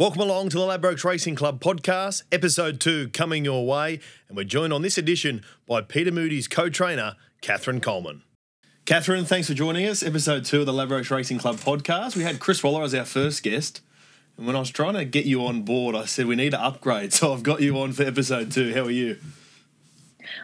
Welcome 0.00 0.22
along 0.22 0.48
to 0.48 0.56
the 0.56 0.64
Ladbrokes 0.64 1.04
Racing 1.04 1.34
Club 1.34 1.60
podcast, 1.60 2.22
episode 2.32 2.80
two 2.80 3.10
coming 3.10 3.44
your 3.44 3.66
way. 3.66 4.00
And 4.28 4.36
we're 4.38 4.44
joined 4.44 4.72
on 4.72 4.80
this 4.80 4.96
edition 4.96 5.44
by 5.66 5.82
Peter 5.82 6.10
Moody's 6.10 6.48
co 6.48 6.70
trainer, 6.70 7.16
Katherine 7.42 7.82
Coleman. 7.82 8.22
Katherine, 8.86 9.26
thanks 9.26 9.48
for 9.48 9.52
joining 9.52 9.86
us. 9.86 10.02
Episode 10.02 10.46
two 10.46 10.60
of 10.60 10.64
the 10.64 10.72
Ladbrokes 10.72 11.10
Racing 11.10 11.36
Club 11.36 11.56
podcast. 11.56 12.16
We 12.16 12.22
had 12.22 12.40
Chris 12.40 12.64
Waller 12.64 12.82
as 12.82 12.94
our 12.94 13.04
first 13.04 13.42
guest. 13.42 13.82
And 14.38 14.46
when 14.46 14.56
I 14.56 14.60
was 14.60 14.70
trying 14.70 14.94
to 14.94 15.04
get 15.04 15.26
you 15.26 15.44
on 15.44 15.64
board, 15.64 15.94
I 15.94 16.06
said 16.06 16.24
we 16.24 16.34
need 16.34 16.52
to 16.52 16.64
upgrade. 16.64 17.12
So 17.12 17.34
I've 17.34 17.42
got 17.42 17.60
you 17.60 17.78
on 17.78 17.92
for 17.92 18.04
episode 18.04 18.50
two. 18.50 18.72
How 18.72 18.84
are 18.84 18.90
you? 18.90 19.18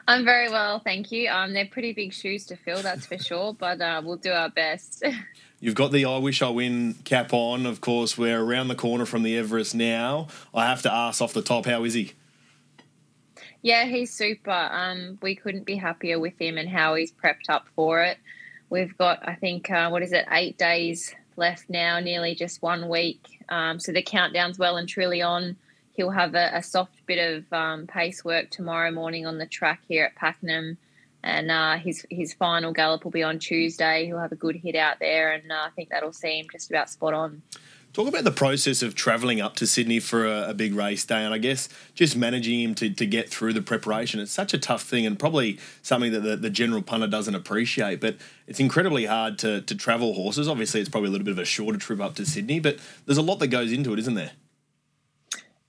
I'm 0.06 0.26
very 0.26 0.50
well, 0.50 0.80
thank 0.80 1.10
you. 1.10 1.30
Um, 1.30 1.54
they're 1.54 1.64
pretty 1.64 1.94
big 1.94 2.12
shoes 2.12 2.44
to 2.48 2.56
fill, 2.56 2.82
that's 2.82 3.06
for 3.06 3.16
sure, 3.16 3.54
but 3.54 3.80
uh, 3.80 4.02
we'll 4.04 4.16
do 4.16 4.32
our 4.32 4.50
best. 4.50 5.02
You've 5.58 5.74
got 5.74 5.90
the 5.90 6.04
I 6.04 6.18
wish 6.18 6.42
I 6.42 6.50
win 6.50 6.96
cap 7.04 7.32
on. 7.32 7.64
Of 7.64 7.80
course, 7.80 8.18
we're 8.18 8.42
around 8.42 8.68
the 8.68 8.74
corner 8.74 9.06
from 9.06 9.22
the 9.22 9.38
Everest 9.38 9.74
now. 9.74 10.28
I 10.54 10.66
have 10.66 10.82
to 10.82 10.92
ask 10.92 11.22
off 11.22 11.32
the 11.32 11.42
top, 11.42 11.64
how 11.64 11.84
is 11.84 11.94
he? 11.94 12.12
Yeah, 13.62 13.86
he's 13.86 14.12
super. 14.12 14.50
Um, 14.50 15.18
we 15.22 15.34
couldn't 15.34 15.64
be 15.64 15.76
happier 15.76 16.20
with 16.20 16.38
him 16.38 16.58
and 16.58 16.68
how 16.68 16.94
he's 16.94 17.10
prepped 17.10 17.48
up 17.48 17.66
for 17.74 18.02
it. 18.02 18.18
We've 18.68 18.96
got, 18.98 19.26
I 19.26 19.34
think, 19.34 19.70
uh, 19.70 19.88
what 19.88 20.02
is 20.02 20.12
it, 20.12 20.26
eight 20.30 20.58
days 20.58 21.14
left 21.36 21.70
now, 21.70 22.00
nearly 22.00 22.34
just 22.34 22.62
one 22.62 22.88
week. 22.88 23.42
Um, 23.48 23.80
so 23.80 23.92
the 23.92 24.02
countdown's 24.02 24.58
well 24.58 24.76
and 24.76 24.88
truly 24.88 25.22
on. 25.22 25.56
He'll 25.94 26.10
have 26.10 26.34
a, 26.34 26.50
a 26.52 26.62
soft 26.62 27.06
bit 27.06 27.18
of 27.18 27.50
um, 27.52 27.86
pace 27.86 28.22
work 28.24 28.50
tomorrow 28.50 28.90
morning 28.90 29.26
on 29.26 29.38
the 29.38 29.46
track 29.46 29.80
here 29.88 30.04
at 30.04 30.16
Pakenham 30.16 30.76
and 31.26 31.50
uh, 31.50 31.76
his 31.76 32.06
his 32.08 32.32
final 32.32 32.72
gallop 32.72 33.04
will 33.04 33.10
be 33.10 33.24
on 33.24 33.38
Tuesday. 33.40 34.06
He'll 34.06 34.20
have 34.20 34.32
a 34.32 34.36
good 34.36 34.54
hit 34.54 34.76
out 34.76 35.00
there, 35.00 35.32
and 35.32 35.50
uh, 35.50 35.66
I 35.66 35.70
think 35.74 35.90
that'll 35.90 36.12
see 36.12 36.38
him 36.38 36.46
just 36.50 36.70
about 36.70 36.88
spot 36.88 37.14
on. 37.14 37.42
Talk 37.92 38.06
about 38.06 38.24
the 38.24 38.30
process 38.30 38.82
of 38.82 38.94
travelling 38.94 39.40
up 39.40 39.56
to 39.56 39.66
Sydney 39.66 40.00
for 40.00 40.26
a, 40.26 40.50
a, 40.50 40.54
big 40.54 40.74
race 40.74 41.04
day, 41.04 41.24
and 41.24 41.32
I 41.32 41.38
guess 41.38 41.68
just 41.94 42.14
managing 42.14 42.60
him 42.60 42.74
to, 42.76 42.90
to 42.90 43.06
get 43.06 43.30
through 43.30 43.54
the 43.54 43.62
preparation. 43.62 44.20
It's 44.20 44.30
such 44.30 44.52
a 44.54 44.58
tough 44.58 44.82
thing, 44.82 45.04
and 45.04 45.18
probably 45.18 45.58
something 45.82 46.12
that 46.12 46.20
the, 46.20 46.36
the 46.36 46.50
general 46.50 46.82
punter 46.82 47.08
doesn't 47.08 47.34
appreciate. 47.34 48.00
But 48.00 48.18
it's 48.46 48.60
incredibly 48.60 49.06
hard 49.06 49.38
to 49.40 49.62
to 49.62 49.74
travel 49.74 50.14
horses. 50.14 50.46
Obviously, 50.46 50.80
it's 50.80 50.90
probably 50.90 51.08
a 51.08 51.10
little 51.10 51.24
bit 51.24 51.32
of 51.32 51.40
a 51.40 51.44
shorter 51.44 51.78
trip 51.78 52.00
up 52.00 52.14
to 52.16 52.26
Sydney, 52.26 52.60
but 52.60 52.78
there's 53.04 53.18
a 53.18 53.22
lot 53.22 53.40
that 53.40 53.48
goes 53.48 53.72
into 53.72 53.92
it, 53.92 53.98
isn't 53.98 54.14
there? 54.14 54.32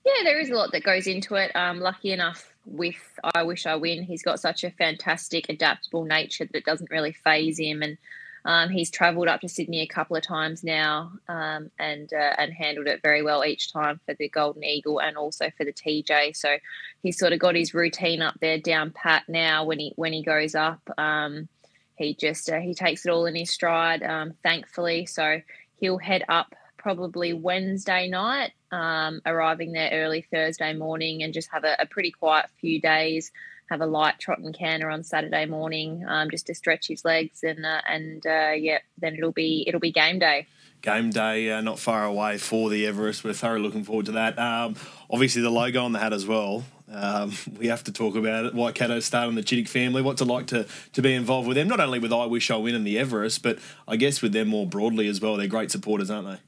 Yeah, 0.06 0.22
there 0.22 0.40
is 0.40 0.50
a 0.50 0.54
lot 0.54 0.70
that 0.72 0.84
goes 0.84 1.06
into 1.06 1.34
it. 1.34 1.50
Um, 1.56 1.80
lucky 1.80 2.12
enough 2.12 2.54
with 2.70 2.96
I 3.34 3.42
Wish 3.42 3.66
I 3.66 3.76
Win, 3.76 4.02
he's 4.02 4.22
got 4.22 4.40
such 4.40 4.64
a 4.64 4.70
fantastic, 4.70 5.48
adaptable 5.48 6.04
nature 6.04 6.48
that 6.52 6.64
doesn't 6.64 6.90
really 6.90 7.12
faze 7.12 7.58
him. 7.58 7.82
And 7.82 7.98
um, 8.44 8.70
he's 8.70 8.90
travelled 8.90 9.28
up 9.28 9.40
to 9.40 9.48
Sydney 9.48 9.80
a 9.80 9.86
couple 9.86 10.16
of 10.16 10.22
times 10.22 10.62
now 10.62 11.12
um, 11.28 11.70
and 11.78 12.12
uh, 12.12 12.34
and 12.38 12.52
handled 12.52 12.86
it 12.86 13.02
very 13.02 13.22
well 13.22 13.44
each 13.44 13.72
time 13.72 14.00
for 14.06 14.14
the 14.14 14.28
Golden 14.28 14.64
Eagle 14.64 15.00
and 15.00 15.16
also 15.16 15.50
for 15.56 15.64
the 15.64 15.72
TJ. 15.72 16.36
So 16.36 16.56
he's 17.02 17.18
sort 17.18 17.32
of 17.32 17.38
got 17.38 17.56
his 17.56 17.74
routine 17.74 18.22
up 18.22 18.34
there 18.40 18.58
down 18.58 18.92
pat 18.92 19.24
now. 19.28 19.64
When 19.64 19.78
he 19.78 19.92
when 19.96 20.12
he 20.12 20.22
goes 20.22 20.54
up, 20.54 20.80
um, 20.96 21.48
he 21.96 22.14
just 22.14 22.48
uh, 22.48 22.60
he 22.60 22.74
takes 22.74 23.04
it 23.04 23.10
all 23.10 23.26
in 23.26 23.34
his 23.34 23.50
stride. 23.50 24.02
Um, 24.02 24.34
thankfully, 24.42 25.06
so 25.06 25.40
he'll 25.76 25.98
head 25.98 26.24
up 26.28 26.54
probably 26.78 27.32
Wednesday 27.32 28.08
night, 28.08 28.52
um, 28.70 29.20
arriving 29.26 29.72
there 29.72 29.90
early 29.92 30.26
Thursday 30.32 30.72
morning, 30.72 31.22
and 31.22 31.34
just 31.34 31.50
have 31.50 31.64
a, 31.64 31.76
a, 31.78 31.86
pretty 31.86 32.10
quiet 32.10 32.46
few 32.60 32.80
days. 32.80 33.30
Have 33.70 33.80
a 33.82 33.86
light 33.86 34.18
trot 34.18 34.38
and 34.38 34.56
canter 34.56 34.88
on 34.88 35.04
Saturday 35.04 35.44
morning, 35.44 36.04
um, 36.08 36.30
just 36.30 36.46
to 36.46 36.54
stretch 36.54 36.88
his 36.88 37.04
legs, 37.04 37.42
and 37.42 37.66
uh, 37.66 37.82
and 37.86 38.26
uh, 38.26 38.52
yeah, 38.56 38.78
then 38.96 39.14
it'll 39.14 39.32
be 39.32 39.64
it'll 39.66 39.80
be 39.80 39.92
game 39.92 40.18
day. 40.18 40.46
Game 40.80 41.10
day, 41.10 41.50
uh, 41.50 41.60
not 41.60 41.78
far 41.78 42.04
away 42.04 42.38
for 42.38 42.70
the 42.70 42.86
Everest. 42.86 43.24
We're 43.24 43.32
thoroughly 43.32 43.62
looking 43.62 43.84
forward 43.84 44.06
to 44.06 44.12
that. 44.12 44.38
Um, 44.38 44.76
obviously, 45.10 45.42
the 45.42 45.50
logo 45.50 45.84
on 45.84 45.92
the 45.92 45.98
hat 45.98 46.12
as 46.12 46.24
well. 46.24 46.64
Um, 46.90 47.32
we 47.58 47.66
have 47.66 47.84
to 47.84 47.92
talk 47.92 48.16
about 48.16 48.46
it. 48.46 48.54
Waikato 48.54 49.00
Stud 49.00 49.28
and 49.28 49.36
the 49.36 49.42
Chittick 49.42 49.68
family. 49.68 50.00
What's 50.02 50.22
it 50.22 50.26
like 50.26 50.46
to, 50.48 50.66
to 50.94 51.02
be 51.02 51.14
involved 51.14 51.46
with 51.46 51.56
them? 51.56 51.68
Not 51.68 51.80
only 51.80 51.98
with 51.98 52.12
I 52.12 52.24
Wish 52.26 52.50
I 52.50 52.56
Win 52.56 52.74
and 52.74 52.86
the 52.86 52.98
Everest, 52.98 53.42
but 53.42 53.58
I 53.86 53.96
guess 53.96 54.22
with 54.22 54.32
them 54.32 54.48
more 54.48 54.66
broadly 54.66 55.08
as 55.08 55.20
well. 55.20 55.36
They're 55.36 55.48
great 55.48 55.70
supporters, 55.70 56.10
aren't 56.10 56.28
they? 56.28 56.38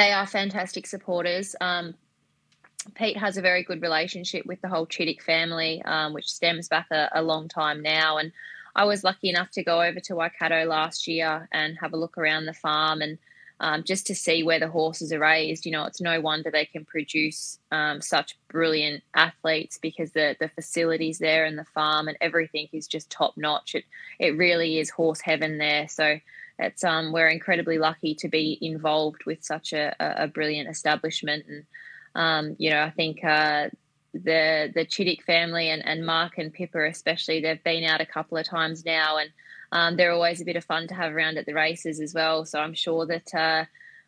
They 0.00 0.12
are 0.12 0.26
fantastic 0.26 0.86
supporters. 0.86 1.54
Um, 1.60 1.94
Pete 2.94 3.18
has 3.18 3.36
a 3.36 3.42
very 3.42 3.62
good 3.62 3.82
relationship 3.82 4.46
with 4.46 4.58
the 4.62 4.68
whole 4.68 4.86
Chittick 4.86 5.20
family, 5.20 5.82
um, 5.82 6.14
which 6.14 6.32
stems 6.32 6.68
back 6.68 6.86
a, 6.90 7.10
a, 7.12 7.22
long 7.22 7.48
time 7.48 7.82
now. 7.82 8.16
And 8.16 8.32
I 8.74 8.84
was 8.84 9.04
lucky 9.04 9.28
enough 9.28 9.50
to 9.50 9.62
go 9.62 9.82
over 9.82 10.00
to 10.00 10.14
Waikato 10.14 10.64
last 10.64 11.06
year 11.06 11.46
and 11.52 11.76
have 11.82 11.92
a 11.92 11.98
look 11.98 12.16
around 12.16 12.46
the 12.46 12.54
farm 12.54 13.02
and 13.02 13.18
um, 13.60 13.84
just 13.84 14.06
to 14.06 14.14
see 14.14 14.42
where 14.42 14.58
the 14.58 14.70
horses 14.70 15.12
are 15.12 15.18
raised. 15.18 15.66
You 15.66 15.72
know, 15.72 15.84
it's 15.84 16.00
no 16.00 16.18
wonder 16.22 16.50
they 16.50 16.64
can 16.64 16.86
produce 16.86 17.58
um, 17.70 18.00
such 18.00 18.38
brilliant 18.48 19.02
athletes 19.14 19.76
because 19.76 20.12
the 20.12 20.34
the 20.40 20.48
facilities 20.48 21.18
there 21.18 21.44
and 21.44 21.58
the 21.58 21.66
farm 21.74 22.08
and 22.08 22.16
everything 22.22 22.68
is 22.72 22.86
just 22.86 23.10
top 23.10 23.36
notch. 23.36 23.74
It 23.74 23.84
it 24.18 24.38
really 24.38 24.78
is 24.78 24.88
horse 24.88 25.20
heaven 25.20 25.58
there. 25.58 25.88
So 25.88 26.20
it's 26.60 26.84
um, 26.84 27.12
we're 27.12 27.28
incredibly 27.28 27.78
lucky 27.78 28.14
to 28.16 28.28
be 28.28 28.58
involved 28.60 29.24
with 29.26 29.42
such 29.42 29.72
a, 29.72 29.94
a 29.98 30.28
brilliant 30.28 30.68
establishment, 30.68 31.44
and 31.48 31.64
um, 32.14 32.56
you 32.58 32.70
know 32.70 32.82
I 32.82 32.90
think 32.90 33.24
uh, 33.24 33.68
the 34.12 34.72
the 34.74 35.16
family 35.26 35.70
and, 35.70 35.84
and 35.84 36.04
Mark 36.04 36.38
and 36.38 36.52
Pippa 36.52 36.86
especially 36.86 37.40
they've 37.40 37.62
been 37.62 37.84
out 37.84 38.00
a 38.00 38.06
couple 38.06 38.38
of 38.38 38.46
times 38.46 38.84
now, 38.84 39.18
and 39.18 39.30
um, 39.72 39.96
they're 39.96 40.12
always 40.12 40.40
a 40.40 40.44
bit 40.44 40.56
of 40.56 40.64
fun 40.64 40.88
to 40.88 40.94
have 40.94 41.12
around 41.12 41.38
at 41.38 41.46
the 41.46 41.54
races 41.54 42.00
as 42.00 42.14
well. 42.14 42.44
So 42.44 42.60
I'm 42.60 42.74
sure 42.74 43.06
that. 43.06 43.34
Uh, 43.34 43.64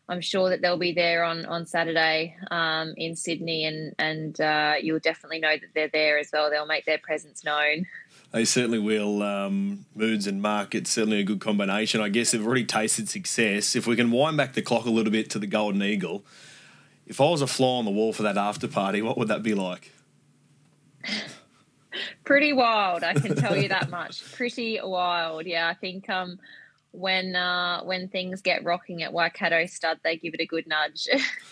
I'm 0.09 0.19
sure 0.19 0.49
that 0.49 0.61
they'll 0.61 0.77
be 0.77 0.91
there 0.91 1.23
on 1.23 1.45
on 1.45 1.65
Saturday 1.65 2.35
um, 2.51 2.93
in 2.97 3.15
Sydney, 3.15 3.65
and 3.65 3.95
and 3.97 4.39
uh, 4.41 4.73
you'll 4.81 4.99
definitely 4.99 5.39
know 5.39 5.55
that 5.55 5.69
they're 5.73 5.87
there 5.87 6.19
as 6.19 6.29
well. 6.33 6.49
They'll 6.49 6.65
make 6.65 6.85
their 6.85 6.97
presence 6.97 7.45
known. 7.45 7.85
They 8.33 8.45
certainly 8.45 8.79
will. 8.79 9.21
Um, 9.21 9.85
moods 9.93 10.25
and 10.25 10.41
markets 10.41 10.89
certainly 10.89 11.19
a 11.19 11.23
good 11.23 11.39
combination. 11.39 12.01
I 12.01 12.09
guess 12.09 12.31
they've 12.31 12.45
already 12.45 12.65
tasted 12.65 13.07
success. 13.07 13.75
If 13.75 13.85
we 13.85 13.95
can 13.95 14.09
wind 14.09 14.37
back 14.37 14.53
the 14.53 14.63
clock 14.63 14.85
a 14.85 14.89
little 14.89 15.11
bit 15.11 15.29
to 15.31 15.39
the 15.39 15.45
Golden 15.45 15.83
Eagle, 15.83 16.25
if 17.05 17.21
I 17.21 17.25
was 17.25 17.43
a 17.43 17.47
fly 17.47 17.67
on 17.67 17.85
the 17.85 17.91
wall 17.91 18.11
for 18.11 18.23
that 18.23 18.35
after 18.35 18.67
party, 18.67 19.03
what 19.03 19.19
would 19.19 19.27
that 19.27 19.43
be 19.43 19.53
like? 19.53 19.91
Pretty 22.25 22.53
wild, 22.53 23.03
I 23.03 23.13
can 23.13 23.35
tell 23.35 23.55
you 23.55 23.67
that 23.69 23.91
much. 23.91 24.23
Pretty 24.33 24.79
wild, 24.81 25.45
yeah. 25.45 25.67
I 25.67 25.75
think 25.75 26.09
um, 26.09 26.39
when 26.91 27.35
uh, 27.35 27.83
when 27.83 28.07
things 28.07 28.41
get 28.41 28.63
rocking 28.63 29.03
at 29.03 29.13
Waikato 29.13 29.67
Stud, 29.67 29.99
they 30.03 30.17
give 30.17 30.33
it 30.33 30.39
a 30.39 30.47
good 30.47 30.65
nudge. 30.65 31.07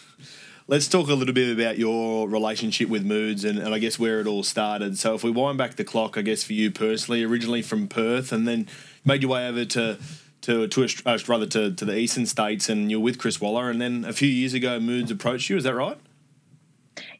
Let's 0.71 0.87
talk 0.87 1.09
a 1.09 1.15
little 1.15 1.33
bit 1.33 1.51
about 1.51 1.77
your 1.77 2.29
relationship 2.29 2.87
with 2.87 3.03
Moods 3.03 3.43
and, 3.43 3.59
and 3.59 3.75
I 3.75 3.77
guess 3.77 3.99
where 3.99 4.21
it 4.21 4.25
all 4.25 4.41
started. 4.41 4.97
So, 4.97 5.13
if 5.13 5.21
we 5.21 5.29
wind 5.29 5.57
back 5.57 5.75
the 5.75 5.83
clock, 5.83 6.17
I 6.17 6.21
guess 6.21 6.45
for 6.45 6.53
you 6.53 6.71
personally, 6.71 7.25
originally 7.25 7.61
from 7.61 7.89
Perth, 7.89 8.31
and 8.31 8.47
then 8.47 8.69
made 9.03 9.21
your 9.21 9.31
way 9.31 9.49
over 9.49 9.65
to 9.65 9.97
to 10.43 10.67
to 10.69 10.87
uh, 11.05 11.17
rather 11.27 11.45
to, 11.47 11.73
to 11.73 11.83
the 11.83 11.97
eastern 11.97 12.25
states, 12.25 12.69
and 12.69 12.89
you're 12.89 13.01
with 13.01 13.17
Chris 13.17 13.41
Waller, 13.41 13.69
and 13.69 13.81
then 13.81 14.05
a 14.05 14.13
few 14.13 14.29
years 14.29 14.53
ago, 14.53 14.79
Moods 14.79 15.11
approached 15.11 15.49
you. 15.49 15.57
Is 15.57 15.65
that 15.65 15.75
right? 15.75 15.97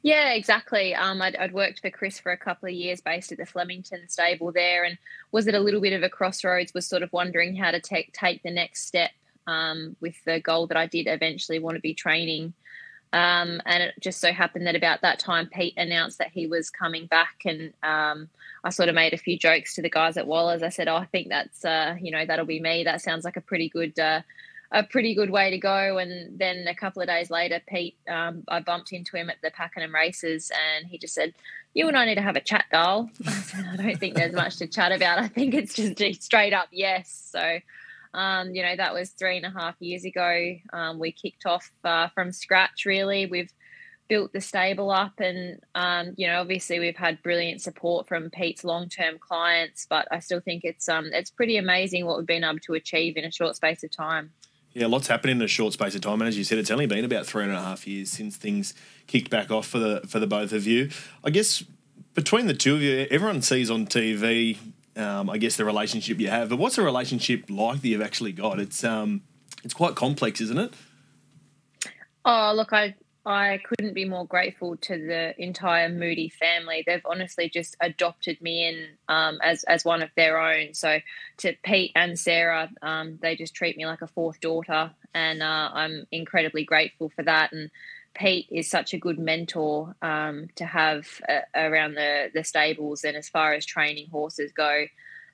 Yeah, 0.02 0.32
exactly. 0.32 0.96
Um, 0.96 1.22
I'd, 1.22 1.36
I'd, 1.36 1.52
worked 1.52 1.82
for 1.82 1.90
Chris 1.90 2.22
for 2.22 2.32
a 2.32 2.38
couple 2.38 2.70
of 2.70 2.74
years 2.74 3.02
based 3.02 3.34
at 3.34 3.38
the 3.38 3.46
Flemington 3.46 4.08
stable 4.08 4.54
there 4.54 4.86
and 4.86 4.98
was 5.34 5.46
at 5.50 5.56
a 5.56 5.60
little 5.60 5.82
bit 5.82 5.92
of 5.92 6.04
a 6.04 6.10
crossroads, 6.10 6.74
was 6.74 6.88
sort 6.88 7.04
of 7.04 7.12
wondering 7.12 7.58
how 7.58 7.72
to 7.72 7.82
take, 7.82 8.14
take 8.14 8.44
the 8.44 8.52
next 8.52 8.88
step 8.88 9.12
um, 9.46 9.98
with 10.00 10.16
the 10.24 10.40
goal 10.40 10.68
that 10.68 10.78
I 10.78 10.88
did 10.88 11.08
eventually 11.08 11.60
want 11.60 11.76
to 11.76 11.82
be 11.82 11.94
training 11.94 12.54
um, 13.14 13.62
and 13.66 13.84
it 13.84 13.94
just 14.00 14.22
so 14.22 14.32
happened 14.32 14.68
that 14.68 14.76
about 14.76 15.02
that 15.02 15.20
time, 15.20 15.48
Pete 15.48 15.74
announced 15.78 16.18
that 16.20 16.32
he 16.32 16.48
was 16.48 16.70
coming 16.70 17.08
back, 17.08 17.42
and 17.46 17.74
um, 17.84 18.30
I 18.64 18.70
sort 18.70 18.90
of 18.90 18.96
made 18.96 19.14
a 19.14 19.18
few 19.18 19.38
jokes 19.38 19.76
to 19.76 19.82
the 19.82 19.90
guys 19.90 20.18
at 20.18 20.28
Waller's. 20.28 20.64
I 20.64 20.70
said, 20.70 20.88
"Oh, 20.88 20.96
I 20.96 21.06
think 21.06 21.30
that's 21.30 21.66
uh, 21.66 21.96
you 22.00 22.12
know 22.12 22.26
that'll 22.26 22.46
be 22.46 22.62
me. 22.62 22.84
That 22.84 23.02
sounds 23.02 23.26
like 23.26 23.38
a 23.38 23.42
pretty 23.42 23.70
good." 23.70 24.00
Uh, 24.00 24.22
a 24.74 24.84
pretty 24.84 25.14
good 25.14 25.30
way 25.30 25.52
to 25.52 25.58
go. 25.58 25.98
And 25.98 26.40
then 26.40 26.66
a 26.68 26.74
couple 26.74 27.02
of 27.02 27.08
days 27.10 27.30
later, 27.30 27.60
Pete, 27.68 27.98
um, 28.08 28.46
I 28.48 28.62
bumped 28.62 28.94
into 28.94 29.18
him 29.18 29.30
at 29.30 29.36
the 29.44 29.52
Pakenham 29.52 29.94
races, 29.94 30.50
and 30.50 30.88
he 30.88 30.98
just 30.98 31.14
said, 31.14 31.34
"You 31.74 31.90
and 31.90 31.98
I 31.98 32.06
need 32.06 32.16
to 32.16 32.22
have 32.22 32.38
a 32.38 32.42
chat, 32.42 32.66
doll." 32.72 33.10
I 33.28 33.32
said, 33.32 33.66
"I 33.70 33.76
don't 33.76 34.00
think 34.00 34.16
there's 34.16 34.34
much 34.34 34.58
to 34.58 34.68
chat 34.68 34.94
about. 34.94 35.20
I 35.20 35.28
think 35.28 35.54
it's 35.54 35.74
just 35.74 36.24
straight 36.24 36.54
up 36.54 36.70
yes." 36.72 37.30
So 37.32 37.60
um, 38.14 38.54
you 38.54 38.62
know, 38.62 38.76
that 38.76 38.94
was 38.94 39.12
three 39.12 39.38
and 39.38 39.46
a 39.46 39.50
half 39.50 39.76
years 39.80 40.04
ago. 40.04 40.56
Um, 40.74 41.00
we 41.00 41.12
kicked 41.12 41.46
off 41.46 41.72
uh, 41.84 42.10
from 42.10 42.32
scratch, 42.32 42.86
really. 42.86 43.26
We've 43.26 43.52
built 44.10 44.34
the 44.34 44.42
stable 44.42 44.92
up, 44.92 45.14
and, 45.20 45.62
um, 45.74 46.14
you 46.18 46.28
know, 46.28 46.42
obviously 46.42 46.80
we've 46.80 46.98
had 46.98 47.24
brilliant 47.24 47.62
support 47.62 48.08
from 48.08 48.30
Pete's 48.30 48.66
long 48.66 48.90
term 48.90 49.18
clients, 49.20 49.88
but 49.90 50.08
I 50.12 50.20
still 50.20 50.42
think 50.42 50.66
it's, 50.66 50.90
um, 50.90 51.12
it's 51.14 51.32
pretty 51.32 51.56
amazing 51.56 52.06
what 52.06 52.18
we've 52.18 52.28
been 52.28 52.44
able 52.44 52.60
to 52.60 52.74
achieve 52.74 53.16
in 53.16 53.24
a 53.24 53.32
short 53.32 53.56
space 53.56 53.84
of 53.84 53.96
time. 53.96 54.32
Yeah, 54.74 54.88
lots 54.88 55.08
happened 55.08 55.32
in 55.32 55.42
a 55.42 55.48
short 55.48 55.74
space 55.74 55.96
of 55.96 56.02
time, 56.02 56.22
and 56.22 56.28
as 56.28 56.38
you 56.38 56.44
said, 56.44 56.58
it's 56.58 56.72
only 56.72 56.86
been 56.86 57.04
about 57.04 57.26
three 57.26 57.44
and 57.44 57.54
a 57.54 57.62
half 57.62 57.86
years 57.88 58.10
since 58.10 58.38
things 58.38 58.74
kicked 59.08 59.30
back 59.30 59.52
off 59.52 59.68
for 59.68 59.80
the 59.80 60.02
for 60.08 60.20
the 60.20 60.28
both 60.28 60.54
of 60.54 60.66
you. 60.66 60.90
I 61.26 61.30
guess 61.30 61.64
between 62.14 62.48
the 62.48 62.54
two 62.54 62.76
of 62.76 62.82
you, 62.82 63.06
everyone 63.12 63.42
sees 63.42 63.70
on 63.70 63.86
TV 63.86 64.58
um, 64.96 65.30
I 65.30 65.38
guess 65.38 65.58
the 65.58 65.66
relationship 65.66 66.20
you 66.20 66.30
have. 66.30 66.50
But 66.50 66.58
what's 66.58 66.78
a 66.78 66.84
relationship 66.84 67.46
like 67.50 67.82
that 67.82 67.88
you've 67.88 68.02
actually 68.02 68.32
got? 68.32 68.60
It's 68.60 68.84
um, 68.84 69.24
it's 69.64 69.74
quite 69.74 69.96
complex, 69.96 70.42
isn't 70.42 70.58
it? 70.58 70.74
Oh, 72.26 72.54
look, 72.56 72.74
I 72.74 72.96
I 73.26 73.60
couldn't 73.64 73.94
be 73.94 74.06
more 74.06 74.26
grateful 74.26 74.78
to 74.78 74.98
the 74.98 75.34
entire 75.38 75.90
Moody 75.90 76.30
family. 76.30 76.84
They've 76.86 77.06
honestly 77.06 77.50
just 77.50 77.76
adopted 77.80 78.42
me 78.42 78.68
in 78.68 78.88
um, 79.08 79.40
as 79.44 79.64
as 79.66 79.86
one 79.86 80.02
of 80.02 80.10
their 80.16 80.40
own. 80.40 80.74
So 80.74 81.00
to 81.38 81.54
Pete 81.64 81.92
and 81.96 82.18
Sarah, 82.18 82.70
um, 82.82 83.20
they 83.22 83.36
just 83.36 83.54
treat 83.54 83.78
me 83.78 83.86
like 83.86 84.02
a 84.02 84.08
fourth 84.08 84.40
daughter, 84.40 84.92
and 85.14 85.44
uh, 85.44 85.70
I'm 85.74 86.08
incredibly 86.12 86.64
grateful 86.64 87.10
for 87.16 87.24
that. 87.24 87.54
And 87.54 87.70
Pete 88.14 88.48
is 88.52 88.70
such 88.70 88.94
a 88.94 88.98
good 88.98 89.18
mentor 89.18 89.96
um, 90.02 90.48
to 90.56 90.66
have 90.66 91.08
uh, 91.28 91.40
around 91.56 91.96
the 91.96 92.30
the 92.34 92.44
stables, 92.44 93.04
and 93.04 93.16
as 93.16 93.30
far 93.30 93.54
as 93.54 93.66
training 93.66 94.10
horses 94.10 94.52
go. 94.52 94.86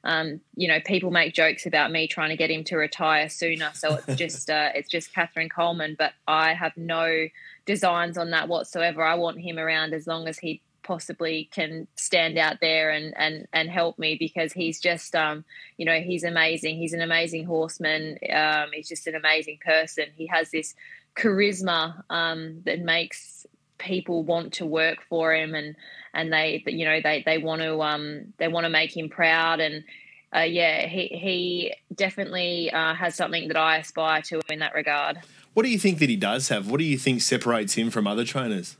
Um, 0.03 0.39
you 0.55 0.69
know, 0.69 0.79
people 0.79 1.11
make 1.11 1.33
jokes 1.33 1.65
about 1.65 1.91
me 1.91 2.07
trying 2.07 2.29
to 2.29 2.37
get 2.37 2.51
him 2.51 2.63
to 2.65 2.77
retire 2.77 3.27
sooner. 3.27 3.71
So 3.73 3.95
it's 3.95 4.15
just 4.15 4.49
uh, 4.49 4.69
it's 4.75 4.89
just 4.89 5.13
Katherine 5.13 5.49
Coleman, 5.49 5.95
but 5.97 6.13
I 6.27 6.53
have 6.53 6.77
no 6.77 7.27
designs 7.65 8.17
on 8.17 8.29
that 8.31 8.47
whatsoever. 8.47 9.03
I 9.03 9.15
want 9.15 9.39
him 9.39 9.57
around 9.57 9.93
as 9.93 10.07
long 10.07 10.27
as 10.27 10.37
he 10.37 10.61
possibly 10.87 11.49
can 11.51 11.85
stand 11.95 12.37
out 12.37 12.61
there 12.61 12.89
and 12.89 13.13
and 13.17 13.45
and 13.51 13.69
help 13.69 13.99
me 13.99 14.15
because 14.17 14.53
he's 14.53 14.79
just 14.79 15.13
um 15.15 15.43
you 15.75 15.85
know 15.85 15.99
he's 15.99 16.23
amazing 16.23 16.77
he's 16.77 16.93
an 16.93 17.01
amazing 17.01 17.43
horseman 17.43 18.17
um 18.33 18.69
he's 18.73 18.87
just 18.87 19.05
an 19.05 19.13
amazing 19.13 19.59
person 19.63 20.05
he 20.15 20.27
has 20.27 20.49
this 20.49 20.75
charisma 21.17 22.03
um 22.09 22.61
that 22.65 22.79
makes 22.79 23.45
people 23.77 24.23
want 24.23 24.53
to 24.53 24.65
work 24.65 24.99
for 25.09 25.33
him 25.33 25.55
and 25.55 25.75
and 26.13 26.31
they 26.31 26.63
you 26.67 26.85
know 26.85 26.99
they 27.03 27.23
they 27.25 27.37
want 27.37 27.61
to 27.61 27.81
um 27.81 28.33
they 28.37 28.47
want 28.47 28.65
to 28.65 28.69
make 28.69 28.95
him 28.95 29.09
proud 29.09 29.59
and 29.59 29.83
uh, 30.35 30.39
yeah 30.39 30.87
he 30.87 31.07
he 31.07 31.73
definitely 31.93 32.71
uh, 32.71 32.93
has 32.93 33.15
something 33.15 33.47
that 33.47 33.57
I 33.57 33.77
aspire 33.77 34.21
to 34.23 34.41
in 34.49 34.59
that 34.59 34.73
regard. 34.73 35.19
What 35.53 35.63
do 35.63 35.69
you 35.69 35.79
think 35.79 35.99
that 35.99 36.09
he 36.09 36.17
does 36.17 36.49
have? 36.49 36.69
What 36.69 36.79
do 36.79 36.83
you 36.83 36.97
think 36.97 37.21
separates 37.21 37.73
him 37.73 37.89
from 37.89 38.05
other 38.05 38.25
trainers? 38.25 38.77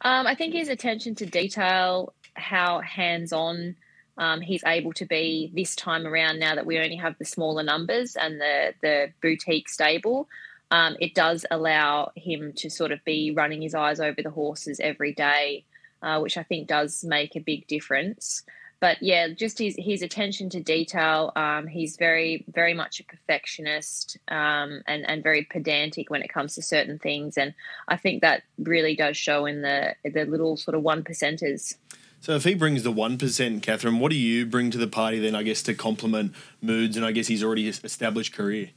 Um, 0.00 0.26
I 0.26 0.34
think 0.34 0.54
his 0.54 0.68
attention 0.68 1.14
to 1.16 1.26
detail, 1.26 2.14
how 2.34 2.80
hands 2.80 3.32
on 3.32 3.76
um, 4.18 4.40
he's 4.40 4.62
able 4.64 4.92
to 4.94 5.06
be 5.06 5.50
this 5.54 5.74
time 5.74 6.06
around 6.06 6.38
now 6.38 6.54
that 6.54 6.66
we 6.66 6.78
only 6.78 6.96
have 6.96 7.16
the 7.18 7.24
smaller 7.24 7.62
numbers 7.62 8.16
and 8.16 8.40
the, 8.40 8.74
the 8.82 9.12
boutique 9.20 9.68
stable. 9.68 10.28
Um, 10.70 10.96
it 11.00 11.14
does 11.14 11.44
allow 11.50 12.12
him 12.14 12.52
to 12.54 12.70
sort 12.70 12.92
of 12.92 13.04
be 13.04 13.30
running 13.30 13.62
his 13.62 13.74
eyes 13.74 14.00
over 14.00 14.22
the 14.22 14.30
horses 14.30 14.80
every 14.80 15.12
day, 15.12 15.64
uh, 16.02 16.20
which 16.20 16.36
I 16.36 16.42
think 16.42 16.68
does 16.68 17.04
make 17.04 17.36
a 17.36 17.40
big 17.40 17.66
difference 17.66 18.42
but 18.82 19.00
yeah, 19.00 19.28
just 19.28 19.60
his 19.60 19.76
his 19.78 20.02
attention 20.02 20.50
to 20.50 20.60
detail. 20.60 21.30
Um, 21.36 21.68
he's 21.68 21.96
very 21.96 22.44
very 22.52 22.74
much 22.74 22.98
a 22.98 23.04
perfectionist 23.04 24.18
um, 24.26 24.82
and 24.88 25.08
and 25.08 25.22
very 25.22 25.44
pedantic 25.44 26.10
when 26.10 26.20
it 26.20 26.32
comes 26.32 26.56
to 26.56 26.62
certain 26.62 26.98
things, 26.98 27.38
and 27.38 27.54
I 27.86 27.96
think 27.96 28.22
that 28.22 28.42
really 28.58 28.96
does 28.96 29.16
show 29.16 29.46
in 29.46 29.62
the 29.62 29.94
the 30.02 30.24
little 30.24 30.56
sort 30.56 30.74
of 30.74 30.82
one 30.82 31.04
percenters. 31.04 31.76
So 32.22 32.36
if 32.36 32.44
he 32.44 32.54
brings 32.54 32.84
the 32.84 32.92
one 32.92 33.18
percent, 33.18 33.64
Katherine, 33.64 33.98
what 33.98 34.12
do 34.12 34.16
you 34.16 34.46
bring 34.46 34.70
to 34.70 34.78
the 34.78 34.86
party 34.86 35.18
then? 35.18 35.34
I 35.34 35.42
guess 35.42 35.60
to 35.62 35.74
complement 35.74 36.32
moods, 36.60 36.96
and 36.96 37.04
I 37.04 37.10
guess 37.10 37.26
he's 37.26 37.42
already 37.42 37.66
established 37.66 38.32
career. 38.32 38.70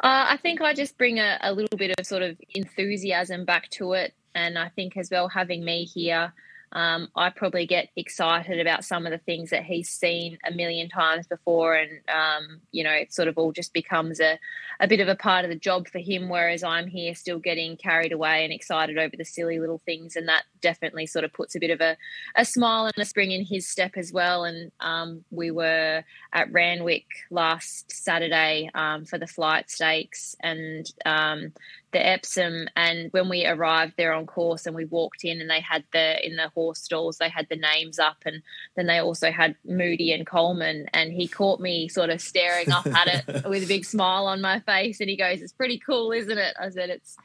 Uh, 0.00 0.26
I 0.30 0.36
think 0.42 0.60
I 0.60 0.74
just 0.74 0.98
bring 0.98 1.20
a, 1.20 1.38
a 1.40 1.52
little 1.52 1.78
bit 1.78 1.94
of 1.96 2.04
sort 2.04 2.22
of 2.22 2.36
enthusiasm 2.56 3.44
back 3.44 3.70
to 3.70 3.92
it, 3.92 4.14
and 4.34 4.58
I 4.58 4.68
think 4.70 4.96
as 4.96 5.10
well 5.12 5.28
having 5.28 5.64
me 5.64 5.84
here 5.84 6.32
um, 6.74 7.08
I 7.14 7.30
probably 7.30 7.66
get 7.66 7.88
excited 7.94 8.58
about 8.58 8.84
some 8.84 9.06
of 9.06 9.12
the 9.12 9.18
things 9.18 9.50
that 9.50 9.62
he's 9.62 9.88
seen 9.88 10.38
a 10.44 10.52
million 10.52 10.88
times 10.88 11.26
before, 11.28 11.76
and 11.76 12.00
um, 12.08 12.60
you 12.72 12.82
know, 12.82 12.90
it 12.90 13.12
sort 13.12 13.28
of 13.28 13.38
all 13.38 13.52
just 13.52 13.72
becomes 13.72 14.18
a, 14.18 14.38
a 14.80 14.88
bit 14.88 15.00
of 15.00 15.06
a 15.06 15.14
part 15.14 15.44
of 15.44 15.50
the 15.50 15.56
job 15.56 15.86
for 15.88 16.00
him. 16.00 16.28
Whereas 16.28 16.64
I'm 16.64 16.88
here 16.88 17.14
still 17.14 17.38
getting 17.38 17.76
carried 17.76 18.10
away 18.10 18.42
and 18.42 18.52
excited 18.52 18.98
over 18.98 19.16
the 19.16 19.24
silly 19.24 19.60
little 19.60 19.80
things, 19.86 20.16
and 20.16 20.26
that 20.28 20.44
definitely 20.64 21.06
sort 21.06 21.24
of 21.24 21.32
puts 21.32 21.54
a 21.54 21.60
bit 21.60 21.70
of 21.70 21.80
a, 21.80 21.96
a 22.34 22.44
smile 22.44 22.86
and 22.86 22.98
a 22.98 23.04
spring 23.04 23.30
in 23.30 23.44
his 23.44 23.68
step 23.68 23.92
as 23.96 24.12
well. 24.12 24.44
And 24.44 24.72
um, 24.80 25.24
we 25.30 25.52
were 25.52 26.02
at 26.32 26.52
Randwick 26.52 27.06
last 27.30 27.92
Saturday 27.92 28.70
um, 28.74 29.04
for 29.04 29.18
the 29.18 29.28
flight 29.28 29.70
stakes, 29.70 30.34
and 30.40 30.90
um, 31.06 31.52
the 31.94 32.04
Epsom, 32.04 32.66
and 32.74 33.10
when 33.12 33.28
we 33.28 33.46
arrived 33.46 33.94
there 33.96 34.12
on 34.12 34.26
course 34.26 34.66
and 34.66 34.74
we 34.74 34.84
walked 34.84 35.24
in 35.24 35.40
and 35.40 35.48
they 35.48 35.60
had 35.60 35.84
the 35.92 36.26
in 36.26 36.36
the 36.36 36.48
horse 36.48 36.80
stalls 36.80 37.18
they 37.18 37.28
had 37.28 37.46
the 37.48 37.56
names 37.56 37.98
up. 37.98 38.16
And 38.26 38.42
then 38.74 38.86
they 38.86 38.98
also 38.98 39.30
had 39.30 39.54
Moody 39.64 40.12
and 40.12 40.26
Coleman. 40.26 40.88
And 40.92 41.12
he 41.12 41.28
caught 41.28 41.60
me 41.60 41.88
sort 41.88 42.10
of 42.10 42.20
staring 42.20 42.72
up 42.72 42.86
at 42.86 43.06
it 43.06 43.44
with 43.48 43.62
a 43.62 43.68
big 43.68 43.84
smile 43.84 44.26
on 44.26 44.40
my 44.40 44.58
face. 44.60 45.00
And 45.00 45.08
he 45.08 45.16
goes 45.16 45.40
it's 45.40 45.52
pretty 45.52 45.78
cool 45.78 46.12
isn't 46.12 46.36
it? 46.36 46.56
I 46.58 46.68
said 46.70 46.90
it's 46.90 47.16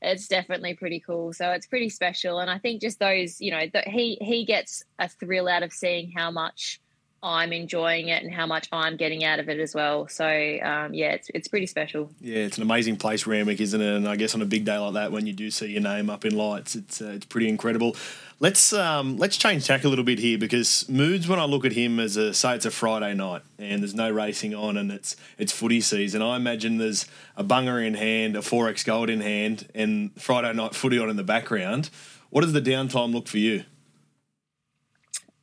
it's 0.00 0.28
definitely 0.28 0.74
pretty 0.74 1.00
cool. 1.00 1.32
So 1.32 1.50
it's 1.50 1.66
pretty 1.66 1.88
special. 1.88 2.38
And 2.38 2.50
I 2.50 2.58
think 2.58 2.80
just 2.80 2.98
those 2.98 3.40
you 3.40 3.50
know 3.50 3.66
that 3.72 3.88
he 3.88 4.18
he 4.20 4.44
gets 4.44 4.84
a 4.98 5.08
thrill 5.08 5.48
out 5.48 5.62
of 5.62 5.72
seeing 5.72 6.12
how 6.12 6.30
much 6.30 6.80
I'm 7.22 7.52
enjoying 7.52 8.08
it 8.08 8.22
and 8.22 8.32
how 8.32 8.46
much 8.46 8.68
I'm 8.70 8.96
getting 8.96 9.24
out 9.24 9.40
of 9.40 9.48
it 9.48 9.58
as 9.58 9.74
well. 9.74 10.06
So 10.08 10.24
um, 10.24 10.94
yeah, 10.94 11.12
it's 11.12 11.30
it's 11.34 11.48
pretty 11.48 11.66
special. 11.66 12.10
Yeah, 12.20 12.38
it's 12.38 12.56
an 12.58 12.62
amazing 12.62 12.96
place, 12.96 13.26
Randwick, 13.26 13.60
isn't 13.60 13.80
it? 13.80 13.96
And 13.96 14.08
I 14.08 14.16
guess 14.16 14.34
on 14.34 14.42
a 14.42 14.46
big 14.46 14.64
day 14.64 14.78
like 14.78 14.94
that, 14.94 15.10
when 15.10 15.26
you 15.26 15.32
do 15.32 15.50
see 15.50 15.66
your 15.66 15.82
name 15.82 16.10
up 16.10 16.24
in 16.24 16.36
lights, 16.36 16.76
it's 16.76 17.02
uh, 17.02 17.06
it's 17.06 17.26
pretty 17.26 17.48
incredible. 17.48 17.96
Let's 18.40 18.72
um, 18.72 19.16
let's 19.16 19.36
change 19.36 19.66
tack 19.66 19.82
a 19.82 19.88
little 19.88 20.04
bit 20.04 20.20
here 20.20 20.38
because 20.38 20.88
moods. 20.88 21.26
When 21.26 21.40
I 21.40 21.44
look 21.44 21.64
at 21.64 21.72
him 21.72 21.98
as 21.98 22.16
a 22.16 22.32
say, 22.32 22.54
it's 22.54 22.66
a 22.66 22.70
Friday 22.70 23.14
night 23.14 23.42
and 23.58 23.82
there's 23.82 23.96
no 23.96 24.10
racing 24.10 24.54
on 24.54 24.76
and 24.76 24.92
it's 24.92 25.16
it's 25.38 25.52
footy 25.52 25.80
season. 25.80 26.22
I 26.22 26.36
imagine 26.36 26.78
there's 26.78 27.06
a 27.36 27.42
bunger 27.42 27.80
in 27.80 27.94
hand, 27.94 28.36
a 28.36 28.40
forex 28.40 28.84
gold 28.84 29.10
in 29.10 29.22
hand, 29.22 29.68
and 29.74 30.12
Friday 30.20 30.52
night 30.52 30.76
footy 30.76 31.00
on 31.00 31.10
in 31.10 31.16
the 31.16 31.24
background. 31.24 31.90
What 32.30 32.42
does 32.42 32.52
the 32.52 32.60
downtime 32.60 33.12
look 33.12 33.26
for 33.26 33.38
you? 33.38 33.64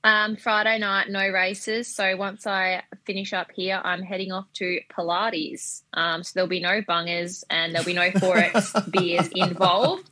Um, 0.06 0.36
Friday 0.36 0.78
night, 0.78 1.10
no 1.10 1.28
races. 1.30 1.88
So 1.88 2.16
once 2.16 2.46
I 2.46 2.84
finish 3.06 3.34
up 3.34 3.52
here, 3.52 3.82
I'm 3.84 4.04
heading 4.04 4.32
off 4.32 4.46
to 4.54 4.80
Pilates. 4.96 5.82
Um, 5.94 6.22
so 6.22 6.34
there'll 6.36 6.48
be 6.48 6.60
no 6.60 6.84
bungers 6.84 7.44
and 7.50 7.74
there'll 7.74 7.88
be 7.88 7.94
no 7.94 8.12
forex 8.12 8.92
beers 8.92 9.30
involved. 9.30 10.08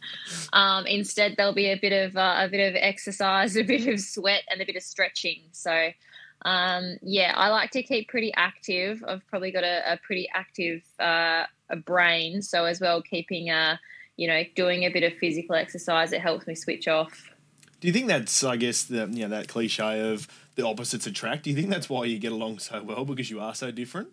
Um, 0.52 0.88
instead, 0.88 1.36
there'll 1.38 1.54
be 1.54 1.68
a 1.68 1.78
bit 1.78 1.94
of 1.94 2.18
uh, 2.18 2.38
a 2.40 2.50
bit 2.50 2.70
of 2.70 2.76
exercise, 2.76 3.56
a 3.56 3.62
bit 3.62 3.86
of 3.86 4.00
sweat, 4.00 4.42
and 4.50 4.60
a 4.62 4.66
bit 4.66 4.76
of 4.76 4.82
stretching. 4.82 5.44
So 5.52 5.92
um, 6.44 6.98
yeah, 7.04 7.36
I 7.38 7.50
like 7.50 7.70
to 7.72 7.84
keep 7.84 8.10
pretty 8.10 8.34
active. 8.34 9.04
I've 9.08 9.26
probably 9.28 9.52
got 9.52 9.64
a, 9.64 9.94
a 9.94 9.98
pretty 9.98 10.28
active 10.34 10.82
uh, 11.00 11.44
a 11.70 11.76
brain, 11.76 12.42
so 12.42 12.66
as 12.66 12.82
well 12.82 13.04
keeping 13.04 13.52
a 13.52 13.54
uh, 13.54 13.78
you 14.18 14.28
know 14.28 14.42
doing 14.56 14.86
a 14.86 14.90
bit 14.90 15.04
of 15.04 15.14
physical 15.20 15.54
exercise. 15.54 16.14
It 16.14 16.22
helps 16.22 16.48
me 16.48 16.56
switch 16.56 16.88
off. 16.88 17.30
Do 17.84 17.88
you 17.88 17.94
think 17.94 18.08
that's, 18.08 18.46
I 18.46 18.56
guess, 18.56 18.86
the 18.86 19.10
you 19.12 19.28
know 19.28 19.36
that 19.36 19.50
cliche 19.50 20.14
of 20.14 20.30
the 20.56 20.66
opposites 20.66 21.06
attract? 21.06 21.44
Do 21.44 21.50
you 21.50 21.56
think 21.58 21.68
that's 21.68 21.90
why 21.90 22.06
you 22.06 22.18
get 22.18 22.32
along 22.32 22.60
so 22.60 22.82
well 22.82 23.04
because 23.04 23.30
you 23.30 23.42
are 23.42 23.54
so 23.54 23.72
different? 23.72 24.08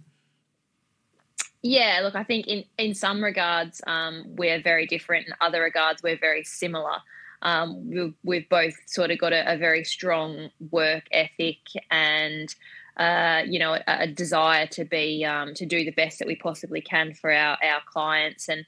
Yeah, 1.63 2.01
look, 2.03 2.17
I 2.17 2.25
think 2.25 2.49
in 2.49 2.65
in 2.79 2.97
some 2.97 3.23
regards 3.23 3.81
um, 3.87 4.25
we're 4.27 4.61
very 4.61 4.89
different, 4.89 5.29
in 5.29 5.35
other 5.41 5.63
regards 5.63 6.03
we're 6.03 6.19
very 6.19 6.43
similar. 6.43 6.97
Um, 7.43 7.89
we've, 7.89 8.15
we've 8.25 8.49
both 8.49 8.75
sort 8.87 9.13
of 9.13 9.21
got 9.21 9.33
a, 9.33 9.55
a 9.55 9.57
very 9.57 9.85
strong 9.85 10.51
work 10.73 11.05
ethic 11.13 11.59
and 11.93 12.53
uh, 12.97 13.43
you 13.47 13.61
know 13.61 13.75
a, 13.75 13.83
a, 13.87 14.07
desire 14.09 14.67
to 14.67 14.85
be 14.85 15.25
um, 15.25 15.55
to 15.55 15.65
do 15.65 15.85
the 15.85 15.93
best 15.93 16.19
that 16.19 16.27
we 16.27 16.35
possibly 16.35 16.81
can 16.81 17.15
for 17.15 17.31
our 17.31 17.57
our 17.63 17.83
clients 17.87 18.49
and 18.49 18.67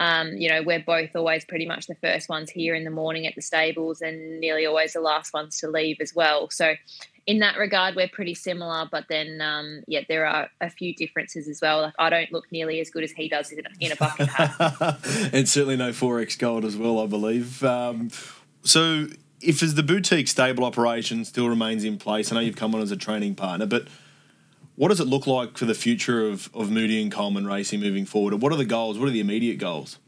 um, 0.00 0.36
you 0.36 0.48
know, 0.48 0.62
we're 0.62 0.82
both 0.82 1.14
always 1.14 1.44
pretty 1.44 1.66
much 1.66 1.86
the 1.86 1.94
first 1.94 2.28
ones 2.28 2.50
here 2.50 2.74
in 2.74 2.84
the 2.84 2.90
morning 2.90 3.26
at 3.26 3.34
the 3.34 3.42
stables 3.42 4.00
and 4.00 4.40
nearly 4.40 4.66
always 4.66 4.94
the 4.94 5.00
last 5.00 5.32
ones 5.32 5.58
to 5.58 5.68
leave 5.68 5.98
as 6.00 6.14
well. 6.14 6.50
So, 6.50 6.74
in 7.26 7.38
that 7.38 7.56
regard, 7.56 7.94
we're 7.94 8.08
pretty 8.08 8.34
similar, 8.34 8.86
but 8.90 9.06
then, 9.08 9.40
um, 9.40 9.82
yeah, 9.86 10.00
there 10.08 10.26
are 10.26 10.50
a 10.60 10.68
few 10.68 10.94
differences 10.94 11.48
as 11.48 11.58
well. 11.62 11.82
Like, 11.82 11.94
I 11.98 12.10
don't 12.10 12.30
look 12.32 12.44
nearly 12.52 12.80
as 12.80 12.90
good 12.90 13.02
as 13.02 13.12
he 13.12 13.28
does 13.28 13.50
in 13.50 13.60
a, 13.60 13.70
in 13.80 13.92
a 13.92 13.96
bucket 13.96 14.28
hat. 14.28 15.00
and 15.32 15.48
certainly 15.48 15.76
no 15.76 15.90
Forex 15.90 16.38
gold 16.38 16.66
as 16.66 16.76
well, 16.76 16.98
I 16.98 17.06
believe. 17.06 17.64
Um, 17.64 18.10
so, 18.62 19.06
if 19.40 19.62
as 19.62 19.74
the 19.74 19.82
boutique 19.82 20.28
stable 20.28 20.64
operation 20.64 21.24
still 21.24 21.48
remains 21.48 21.84
in 21.84 21.98
place, 21.98 22.30
I 22.30 22.34
know 22.34 22.40
you've 22.40 22.56
come 22.56 22.74
on 22.74 22.82
as 22.82 22.90
a 22.90 22.96
training 22.96 23.36
partner, 23.36 23.66
but 23.66 23.86
what 24.76 24.88
does 24.88 25.00
it 25.00 25.06
look 25.06 25.26
like 25.26 25.56
for 25.56 25.66
the 25.66 25.74
future 25.74 26.28
of, 26.28 26.50
of 26.54 26.70
Moody 26.70 27.00
and 27.00 27.12
Coleman 27.12 27.46
Racing 27.46 27.80
moving 27.80 28.04
forward? 28.04 28.34
What 28.42 28.52
are 28.52 28.56
the 28.56 28.64
goals? 28.64 28.98
What 28.98 29.08
are 29.08 29.12
the 29.12 29.20
immediate 29.20 29.58
goals? 29.58 29.98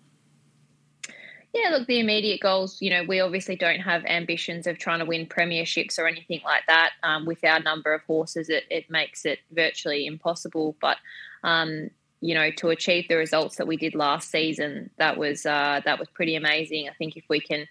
Yeah, 1.55 1.71
look, 1.71 1.87
the 1.87 2.01
immediate 2.01 2.41
goals, 2.41 2.83
you 2.83 2.91
know, 2.91 3.05
we 3.05 3.21
obviously 3.21 3.57
don't 3.57 3.81
have 3.81 4.05
ambitions 4.05 4.67
of 4.67 4.79
trying 4.79 4.99
to 4.99 5.07
win 5.07 5.27
premierships 5.27 5.99
or 5.99 6.07
anything 6.07 6.41
like 6.45 6.65
that. 6.67 6.91
Um, 7.03 7.25
with 7.25 7.43
our 7.45 7.61
number 7.61 7.95
of 7.95 8.03
horses, 8.03 8.51
it, 8.51 8.65
it 8.69 8.91
makes 8.91 9.25
it 9.25 9.39
virtually 9.51 10.05
impossible. 10.05 10.77
But, 10.83 10.99
um, 11.45 11.89
you 12.21 12.35
know, 12.35 12.51
to 12.59 12.69
achieve 12.69 13.09
the 13.09 13.17
results 13.17 13.57
that 13.57 13.67
we 13.67 13.79
did 13.79 13.95
last 13.95 14.31
season, 14.31 14.91
that 14.99 15.17
was 15.17 15.47
uh, 15.47 15.81
that 15.85 15.99
was 15.99 16.09
pretty 16.11 16.35
amazing. 16.35 16.91
I 16.91 16.95
think 16.95 17.17
if 17.17 17.25
we 17.31 17.41
can 17.41 17.67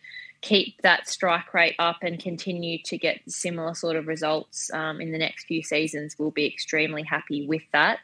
keep 0.46 0.80
that 0.84 1.10
strike 1.10 1.56
rate 1.56 1.76
up 1.80 1.98
and 2.04 2.22
continue 2.22 2.78
to 2.84 3.00
get 3.00 3.20
similar 3.28 3.74
sort 3.74 3.96
of 3.96 4.06
results 4.06 4.70
um, 4.72 5.02
in 5.02 5.12
the 5.12 5.18
next 5.18 5.46
few 5.46 5.64
seasons, 5.64 6.16
we'll 6.20 6.30
be 6.30 6.46
extremely 6.46 7.02
happy 7.02 7.48
with 7.48 7.64
that. 7.74 7.98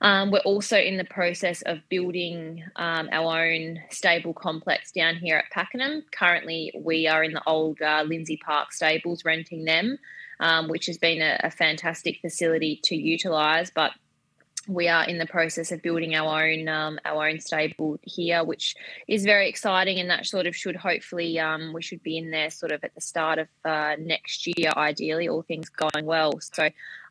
Um, 0.00 0.30
we're 0.30 0.38
also 0.40 0.78
in 0.78 0.96
the 0.96 1.04
process 1.04 1.60
of 1.62 1.86
building 1.90 2.64
um, 2.76 3.10
our 3.12 3.44
own 3.44 3.78
stable 3.90 4.32
complex 4.32 4.90
down 4.90 5.16
here 5.16 5.36
at 5.36 5.50
Pakenham. 5.50 6.02
Currently, 6.12 6.72
we 6.82 7.06
are 7.06 7.22
in 7.22 7.34
the 7.34 7.42
old 7.46 7.80
uh, 7.82 8.04
Lindsay 8.06 8.38
Park 8.42 8.72
stables, 8.72 9.24
renting 9.26 9.66
them, 9.66 9.98
um, 10.40 10.68
which 10.68 10.86
has 10.86 10.96
been 10.96 11.20
a, 11.20 11.38
a 11.42 11.50
fantastic 11.50 12.20
facility 12.22 12.80
to 12.84 12.96
utilise. 12.96 13.70
But 13.70 13.92
we 14.68 14.88
are 14.88 15.04
in 15.04 15.18
the 15.18 15.26
process 15.26 15.70
of 15.72 15.82
building 15.82 16.14
our 16.14 16.44
own 16.44 16.68
um, 16.68 16.98
our 17.04 17.28
own 17.28 17.40
stable 17.40 17.98
here, 18.02 18.44
which 18.44 18.74
is 19.06 19.24
very 19.24 19.48
exciting, 19.48 19.98
and 19.98 20.10
that 20.10 20.26
sort 20.26 20.46
of 20.46 20.56
should 20.56 20.76
hopefully 20.76 21.38
um, 21.38 21.72
we 21.72 21.82
should 21.82 22.02
be 22.02 22.18
in 22.18 22.30
there 22.30 22.50
sort 22.50 22.72
of 22.72 22.82
at 22.82 22.94
the 22.94 23.00
start 23.00 23.38
of 23.38 23.48
uh, 23.64 23.96
next 23.98 24.46
year, 24.46 24.72
ideally, 24.76 25.28
all 25.28 25.42
things 25.42 25.68
going 25.68 26.04
well. 26.04 26.32
So 26.40 26.68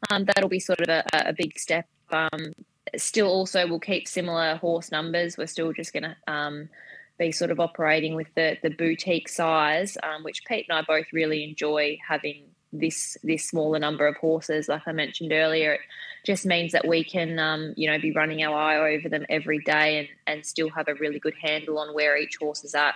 um, 0.10 0.26
that'll 0.26 0.50
be 0.50 0.60
sort 0.60 0.82
of 0.82 0.90
a, 0.90 1.04
a 1.14 1.34
big 1.34 1.58
step. 1.58 1.88
Um, 2.12 2.54
still, 2.98 3.28
also 3.28 3.68
we'll 3.68 3.80
keep 3.80 4.08
similar 4.08 4.56
horse 4.56 4.92
numbers. 4.92 5.38
We're 5.38 5.48
still 5.48 5.74
just 5.74 5.94
going 5.94 6.04
to 6.04 6.16
um, 6.32 6.70
be 7.18 7.32
sort 7.32 7.52
of 7.52 7.60
operating 7.60 8.16
with 8.16 8.28
the 8.36 8.58
the 8.62 8.70
boutique 8.70 9.30
size, 9.30 9.98
um, 10.04 10.24
which 10.24 10.44
Pete 10.46 10.66
and 10.70 10.78
I 10.78 10.82
both 10.82 11.08
really 11.14 11.44
enjoy 11.44 11.98
having 12.08 12.44
this 12.80 13.18
this 13.24 13.48
smaller 13.48 13.80
number 13.80 14.08
of 14.08 14.16
horses. 14.18 14.68
Like 14.68 14.84
I 14.86 14.92
mentioned 14.92 15.32
earlier, 15.32 15.74
it 15.74 15.82
just 16.26 16.46
means 16.46 16.72
that 16.72 16.88
we 16.88 17.04
can 17.04 17.40
um, 17.40 17.74
you 17.76 17.90
know 17.90 18.00
be 18.00 18.12
running 18.12 18.44
our 18.44 18.56
eye 18.56 18.96
over 18.96 19.10
them 19.10 19.26
every 19.30 19.60
day 19.60 20.00
and 20.00 20.08
and 20.28 20.46
still 20.46 20.70
have 20.70 20.88
a 20.88 20.96
really 20.96 21.20
good 21.20 21.36
handle 21.42 21.80
on 21.80 21.94
where 21.94 22.18
each 22.18 22.38
horse 22.38 22.64
is 22.64 22.76
at. 22.76 22.96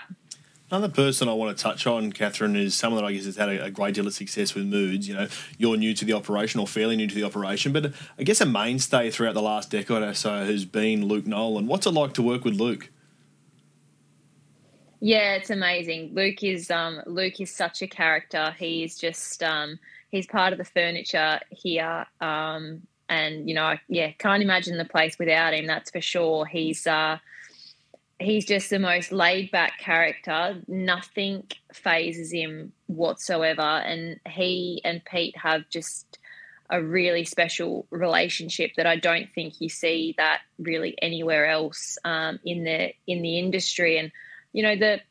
Another 0.71 0.89
person 0.89 1.27
I 1.27 1.33
want 1.33 1.57
to 1.57 1.63
touch 1.63 1.87
on, 1.87 2.11
Katherine, 2.11 2.55
is 2.55 2.75
someone 2.75 3.01
that 3.01 3.07
I 3.07 3.13
guess 3.13 3.25
has 3.25 3.37
had 3.37 3.49
a, 3.49 3.65
a, 3.65 3.71
great 3.71 3.95
deal 3.95 4.05
of 4.05 4.13
success 4.13 4.53
with 4.53 4.65
moods. 4.65 5.07
You 5.07 5.15
know, 5.15 5.27
you're 5.57 5.77
new 5.77 5.95
to 5.95 6.05
the 6.05 6.13
operation 6.13 6.59
or 6.59 6.67
fairly 6.67 6.95
new 6.95 7.07
to 7.07 7.15
the 7.15 7.23
operation, 7.23 7.73
but 7.73 7.91
I 8.19 8.23
guess 8.23 8.39
a 8.39 8.45
mainstay 8.45 9.09
throughout 9.09 9.33
the 9.33 9.41
last 9.41 9.71
decade 9.71 10.03
or 10.03 10.13
so 10.13 10.45
has 10.45 10.65
been 10.65 11.07
Luke 11.07 11.25
Nolen. 11.25 11.65
What's 11.65 11.87
it 11.87 11.91
like 11.91 12.13
to 12.13 12.21
work 12.21 12.45
with 12.45 12.53
Luke? 12.53 12.91
Yeah, 14.99 15.35
it's 15.35 15.49
amazing. 15.49 16.11
Luke 16.13 16.43
is 16.43 16.69
um, 16.69 17.01
Luke 17.05 17.39
is 17.39 17.53
such 17.55 17.81
a 17.81 17.87
character. 17.87 18.53
He's 18.57 18.97
just 18.97 19.41
um, 19.41 19.79
he's 20.11 20.27
part 20.27 20.51
of 20.51 20.59
the 20.59 20.65
furniture 20.65 21.39
here, 21.51 22.05
um, 22.19 22.81
and 23.07 23.47
you 23.47 23.55
know, 23.55 23.75
yeah, 23.87 24.11
can't 24.11 24.43
imagine 24.43 24.77
the 24.77 24.85
place 24.85 25.17
without 25.17 25.53
him. 25.53 25.67
That's 25.67 25.89
for 25.89 26.01
sure. 26.01 26.45
He's 26.45 26.85
uh, 26.85 27.17
he's 28.19 28.45
just 28.45 28.69
the 28.69 28.79
most 28.79 29.13
laid 29.13 29.51
back 29.51 29.79
character. 29.79 30.61
Nothing 30.67 31.47
fazes 31.73 32.33
him 32.33 32.73
whatsoever, 32.87 33.61
and 33.61 34.19
he 34.27 34.81
and 34.83 35.01
Pete 35.05 35.37
have 35.37 35.69
just 35.69 36.19
a 36.69 36.83
really 36.83 37.23
special 37.23 37.87
relationship 37.89 38.71
that 38.75 38.85
I 38.85 38.97
don't 38.97 39.29
think 39.33 39.59
you 39.59 39.69
see 39.69 40.13
that 40.17 40.41
really 40.59 40.95
anywhere 41.01 41.47
else 41.47 41.97
um, 42.03 42.39
in 42.43 42.65
the 42.65 42.91
in 43.07 43.21
the 43.21 43.39
industry 43.39 43.97
and 43.97 44.11
you 44.53 44.63
know 44.63 44.75
the 44.75 45.01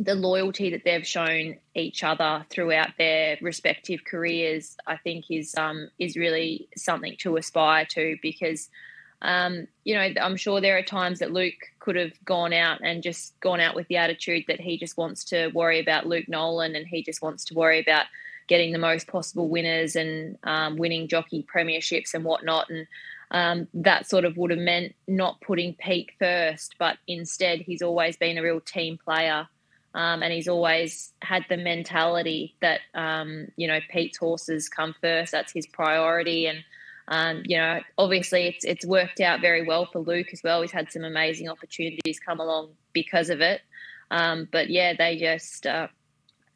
the 0.00 0.14
loyalty 0.14 0.70
that 0.70 0.82
they've 0.84 1.06
shown 1.06 1.56
each 1.74 2.02
other 2.02 2.44
throughout 2.50 2.90
their 2.98 3.38
respective 3.40 4.04
careers, 4.04 4.76
I 4.86 4.96
think 4.96 5.26
is 5.30 5.54
um, 5.56 5.88
is 5.98 6.16
really 6.16 6.68
something 6.76 7.16
to 7.20 7.36
aspire 7.36 7.86
to 7.90 8.16
because 8.20 8.68
um, 9.22 9.68
you 9.84 9.94
know 9.94 10.08
I'm 10.20 10.36
sure 10.36 10.60
there 10.60 10.76
are 10.76 10.82
times 10.82 11.20
that 11.20 11.32
Luke 11.32 11.54
could 11.78 11.96
have 11.96 12.12
gone 12.24 12.52
out 12.52 12.80
and 12.82 13.02
just 13.02 13.38
gone 13.40 13.60
out 13.60 13.74
with 13.74 13.86
the 13.88 13.96
attitude 13.96 14.44
that 14.48 14.60
he 14.60 14.78
just 14.78 14.96
wants 14.96 15.24
to 15.26 15.48
worry 15.48 15.80
about 15.80 16.06
Luke 16.06 16.28
Nolen 16.28 16.74
and 16.74 16.86
he 16.86 17.02
just 17.02 17.22
wants 17.22 17.44
to 17.46 17.54
worry 17.54 17.80
about 17.80 18.06
getting 18.46 18.72
the 18.72 18.78
most 18.78 19.06
possible 19.06 19.48
winners 19.48 19.96
and 19.96 20.38
um, 20.44 20.76
winning 20.76 21.08
jockey 21.08 21.46
premierships 21.52 22.14
and 22.14 22.24
whatnot 22.24 22.68
and 22.70 22.86
um, 23.34 23.66
that 23.74 24.08
sort 24.08 24.24
of 24.24 24.36
would 24.36 24.50
have 24.50 24.60
meant 24.60 24.94
not 25.08 25.40
putting 25.40 25.74
Pete 25.74 26.12
first, 26.20 26.76
but 26.78 26.98
instead 27.08 27.60
he's 27.60 27.82
always 27.82 28.16
been 28.16 28.38
a 28.38 28.42
real 28.42 28.60
team 28.60 28.96
player. 29.02 29.48
Um, 29.92 30.22
and 30.22 30.32
he's 30.32 30.48
always 30.48 31.12
had 31.20 31.44
the 31.48 31.56
mentality 31.56 32.54
that 32.60 32.80
um, 32.94 33.48
you 33.56 33.68
know 33.68 33.78
Pete's 33.90 34.18
horses 34.18 34.68
come 34.68 34.94
first. 35.00 35.30
That's 35.30 35.52
his 35.52 35.68
priority, 35.68 36.46
and 36.46 36.64
um, 37.06 37.42
you 37.44 37.56
know 37.56 37.80
obviously 37.96 38.48
it's 38.48 38.64
it's 38.64 38.84
worked 38.84 39.20
out 39.20 39.40
very 39.40 39.64
well 39.64 39.86
for 39.86 40.00
Luke 40.00 40.28
as 40.32 40.42
well. 40.42 40.62
He's 40.62 40.72
had 40.72 40.90
some 40.90 41.04
amazing 41.04 41.48
opportunities 41.48 42.18
come 42.18 42.40
along 42.40 42.70
because 42.92 43.30
of 43.30 43.40
it. 43.40 43.60
Um, 44.10 44.48
but 44.50 44.68
yeah, 44.68 44.94
they 44.98 45.16
just 45.16 45.64
uh, 45.64 45.86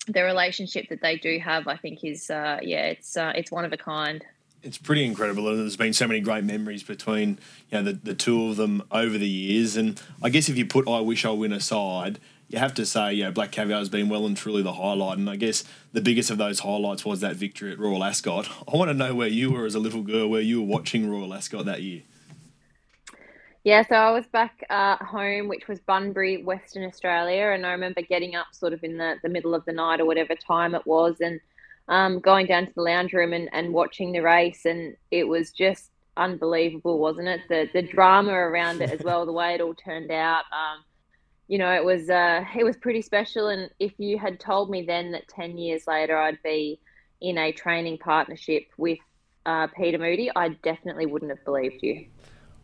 the 0.08 0.22
relationship 0.22 0.88
that 0.88 1.00
they 1.00 1.16
do 1.16 1.38
have, 1.38 1.68
I 1.68 1.76
think, 1.76 2.04
is 2.04 2.30
uh, 2.30 2.58
yeah, 2.62 2.86
it's 2.86 3.16
uh, 3.16 3.32
it's 3.34 3.50
one 3.50 3.64
of 3.64 3.72
a 3.72 3.76
kind 3.76 4.24
it's 4.62 4.78
pretty 4.78 5.04
incredible. 5.04 5.48
And 5.48 5.60
there's 5.60 5.76
been 5.76 5.92
so 5.92 6.06
many 6.06 6.20
great 6.20 6.44
memories 6.44 6.82
between 6.82 7.38
you 7.70 7.78
know 7.78 7.82
the, 7.84 7.92
the 7.92 8.14
two 8.14 8.48
of 8.48 8.56
them 8.56 8.82
over 8.90 9.18
the 9.18 9.28
years. 9.28 9.76
And 9.76 10.00
I 10.22 10.30
guess 10.30 10.48
if 10.48 10.56
you 10.56 10.66
put 10.66 10.88
I 10.88 11.00
Wish 11.00 11.24
I 11.24 11.30
Win 11.30 11.52
aside, 11.52 12.18
you 12.48 12.58
have 12.58 12.74
to 12.74 12.86
say, 12.86 13.12
yeah, 13.12 13.30
Black 13.30 13.52
Caviar 13.52 13.78
has 13.78 13.88
been 13.88 14.08
well 14.08 14.26
and 14.26 14.36
truly 14.36 14.62
the 14.62 14.74
highlight. 14.74 15.18
And 15.18 15.28
I 15.28 15.36
guess 15.36 15.64
the 15.92 16.00
biggest 16.00 16.30
of 16.30 16.38
those 16.38 16.60
highlights 16.60 17.04
was 17.04 17.20
that 17.20 17.36
victory 17.36 17.72
at 17.72 17.78
Royal 17.78 18.02
Ascot. 18.02 18.48
I 18.72 18.76
want 18.76 18.90
to 18.90 18.94
know 18.94 19.14
where 19.14 19.28
you 19.28 19.52
were 19.52 19.66
as 19.66 19.74
a 19.74 19.80
little 19.80 20.02
girl, 20.02 20.28
where 20.28 20.40
you 20.40 20.60
were 20.60 20.66
watching 20.66 21.10
Royal 21.10 21.34
Ascot 21.34 21.64
that 21.66 21.82
year. 21.82 22.02
Yeah, 23.64 23.82
so 23.86 23.96
I 23.96 24.10
was 24.12 24.26
back 24.26 24.64
uh, 24.70 24.96
home, 24.96 25.48
which 25.48 25.68
was 25.68 25.80
Bunbury, 25.80 26.42
Western 26.42 26.84
Australia, 26.84 27.50
and 27.54 27.66
I 27.66 27.72
remember 27.72 28.02
getting 28.02 28.34
up 28.34 28.46
sort 28.52 28.72
of 28.72 28.82
in 28.84 28.96
the, 28.96 29.16
the 29.22 29.28
middle 29.28 29.54
of 29.54 29.64
the 29.64 29.72
night 29.72 30.00
or 30.00 30.06
whatever 30.06 30.34
time 30.34 30.74
it 30.74 30.86
was, 30.86 31.16
and 31.20 31.40
um, 31.88 32.20
going 32.20 32.46
down 32.46 32.66
to 32.66 32.72
the 32.74 32.82
lounge 32.82 33.12
room 33.12 33.32
and, 33.32 33.48
and 33.52 33.72
watching 33.72 34.12
the 34.12 34.20
race, 34.20 34.64
and 34.64 34.96
it 35.10 35.24
was 35.24 35.50
just 35.50 35.90
unbelievable, 36.16 36.98
wasn't 36.98 37.28
it? 37.28 37.40
The 37.48 37.68
the 37.72 37.82
drama 37.82 38.32
around 38.32 38.82
it 38.82 38.90
as 38.90 39.00
well, 39.02 39.24
the 39.24 39.32
way 39.32 39.54
it 39.54 39.60
all 39.60 39.74
turned 39.74 40.10
out. 40.10 40.44
Um, 40.52 40.84
you 41.46 41.58
know, 41.58 41.72
it 41.72 41.84
was 41.84 42.10
uh, 42.10 42.44
it 42.56 42.64
was 42.64 42.76
pretty 42.76 43.02
special. 43.02 43.48
And 43.48 43.70
if 43.78 43.92
you 43.98 44.18
had 44.18 44.38
told 44.38 44.70
me 44.70 44.82
then 44.82 45.12
that 45.12 45.28
ten 45.28 45.56
years 45.56 45.86
later 45.86 46.16
I'd 46.16 46.42
be 46.42 46.78
in 47.20 47.38
a 47.38 47.52
training 47.52 47.98
partnership 47.98 48.64
with 48.76 48.98
uh, 49.46 49.66
Peter 49.68 49.98
Moody, 49.98 50.30
I 50.34 50.50
definitely 50.50 51.06
wouldn't 51.06 51.30
have 51.30 51.44
believed 51.44 51.82
you. 51.82 52.06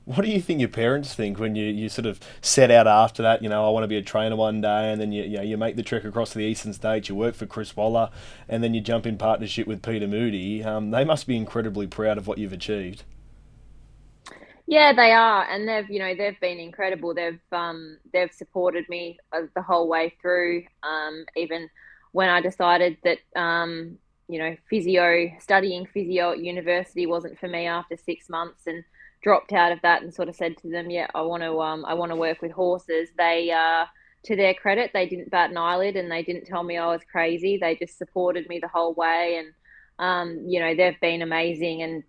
What 0.05 0.23
do 0.23 0.31
you 0.31 0.41
think 0.41 0.61
your 0.61 0.69
parents 0.69 1.15
think 1.15 1.39
when 1.39 1.55
you, 1.55 1.65
you 1.65 1.89
sort 1.89 2.05
of 2.05 2.21
set 2.43 2.71
out 2.71 2.87
after 2.87 3.23
that? 3.23 3.43
You 3.43 3.49
know, 3.49 3.67
I 3.67 3.71
want 3.71 3.85
to 3.85 3.89
be 3.89 3.97
a 3.97 4.03
trainer 4.03 4.37
one 4.37 4.61
day, 4.61 4.93
and 4.93 5.01
then 5.01 5.13
you 5.13 5.23
you, 5.23 5.37
know, 5.39 5.43
you 5.43 5.57
make 5.57 5.77
the 5.77 5.83
trek 5.83 6.05
across 6.05 6.31
to 6.33 6.39
the 6.39 6.45
eastern 6.45 6.75
states. 6.75 7.09
You 7.09 7.15
work 7.15 7.35
for 7.35 7.47
Chris 7.47 7.75
Waller, 7.75 8.11
and 8.49 8.63
then 8.63 8.75
you 8.75 8.83
jump 8.83 9.07
in 9.07 9.17
partnership 9.17 9.67
with 9.67 9.83
Peter 9.83 10.07
Moody. 10.07 10.63
Um, 10.63 10.91
they 10.91 11.05
must 11.05 11.27
be 11.27 11.37
incredibly 11.37 11.87
proud 11.87 12.19
of 12.19 12.27
what 12.27 12.37
you've 12.37 12.53
achieved. 12.53 13.05
Yeah, 14.67 14.93
they 14.95 15.13
are, 15.13 15.45
and 15.45 15.69
they've 15.69 15.89
you 15.91 15.99
know 15.99 16.15
they've 16.15 16.39
been 16.41 16.59
incredible. 16.59 17.15
They've 17.15 17.41
um, 17.53 17.99
they've 18.13 18.33
supported 18.33 18.89
me 18.89 19.19
uh, 19.33 19.43
the 19.55 19.63
whole 19.63 19.89
way 19.89 20.15
through. 20.23 20.65
Um, 20.83 21.25
even 21.37 21.69
when 22.13 22.31
I 22.31 22.41
decided 22.41 22.97
that 23.05 23.19
um, 23.37 23.99
you 24.29 24.39
know 24.39 24.57
physio 24.71 25.31
studying 25.39 25.87
physio 25.87 26.33
at 26.33 26.39
university 26.39 27.07
wasn't 27.07 27.39
for 27.39 27.49
me 27.49 27.67
after 27.67 27.97
six 27.97 28.31
months, 28.31 28.67
and 28.67 28.85
dropped 29.25 29.53
out 29.53 29.73
of 29.73 29.81
that 29.83 30.03
and 30.03 30.15
sort 30.15 30.29
of 30.29 30.37
said 30.37 30.57
to 30.59 30.71
them, 30.71 30.91
"Yeah, 30.91 31.09
I 31.15 31.23
want 31.23 31.43
to 31.43 31.61
um, 31.61 31.85
I 31.85 31.95
want 31.95 32.13
to 32.13 32.17
work 32.17 32.43
with 32.43 32.53
horses." 32.53 33.09
They, 33.17 33.51
uh, 33.51 33.87
to 34.27 34.37
their 34.37 34.55
credit, 34.55 34.91
they 34.95 35.09
didn't 35.09 35.31
bat 35.31 35.51
an 35.51 35.57
eyelid 35.57 35.97
and 35.97 36.11
they 36.11 36.23
didn't 36.23 36.47
tell 36.47 36.63
me 36.63 36.77
I 36.77 36.87
was 36.87 37.03
crazy. 37.11 37.57
They 37.57 37.75
just 37.75 37.99
supported 37.99 38.49
me 38.49 38.61
the 38.61 38.69
whole 38.69 38.95
way, 38.95 39.39
and 39.39 39.53
um, 39.99 40.45
you 40.47 40.61
know 40.61 40.77
they've 40.77 41.01
been 41.01 41.23
amazing. 41.23 41.83
And 41.83 42.05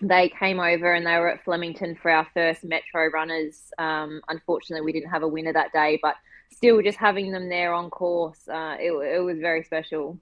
they 0.00 0.28
came 0.28 0.58
over 0.58 0.92
and 0.92 1.06
they 1.06 1.16
were 1.18 1.30
at 1.30 1.44
Flemington 1.44 1.94
for 1.94 2.10
our 2.10 2.26
first 2.34 2.64
Metro 2.64 3.06
runners. 3.06 3.70
Um, 3.78 4.20
unfortunately, 4.28 4.84
we 4.84 4.92
didn't 4.92 5.10
have 5.10 5.22
a 5.22 5.28
winner 5.28 5.52
that 5.52 5.72
day, 5.72 6.00
but 6.02 6.16
still, 6.52 6.82
just 6.82 6.98
having 6.98 7.30
them 7.30 7.48
there 7.48 7.72
on 7.74 7.90
course, 7.90 8.48
uh, 8.48 8.76
it, 8.80 8.92
it 8.92 9.20
was 9.22 9.38
very 9.38 9.62
special 9.62 10.18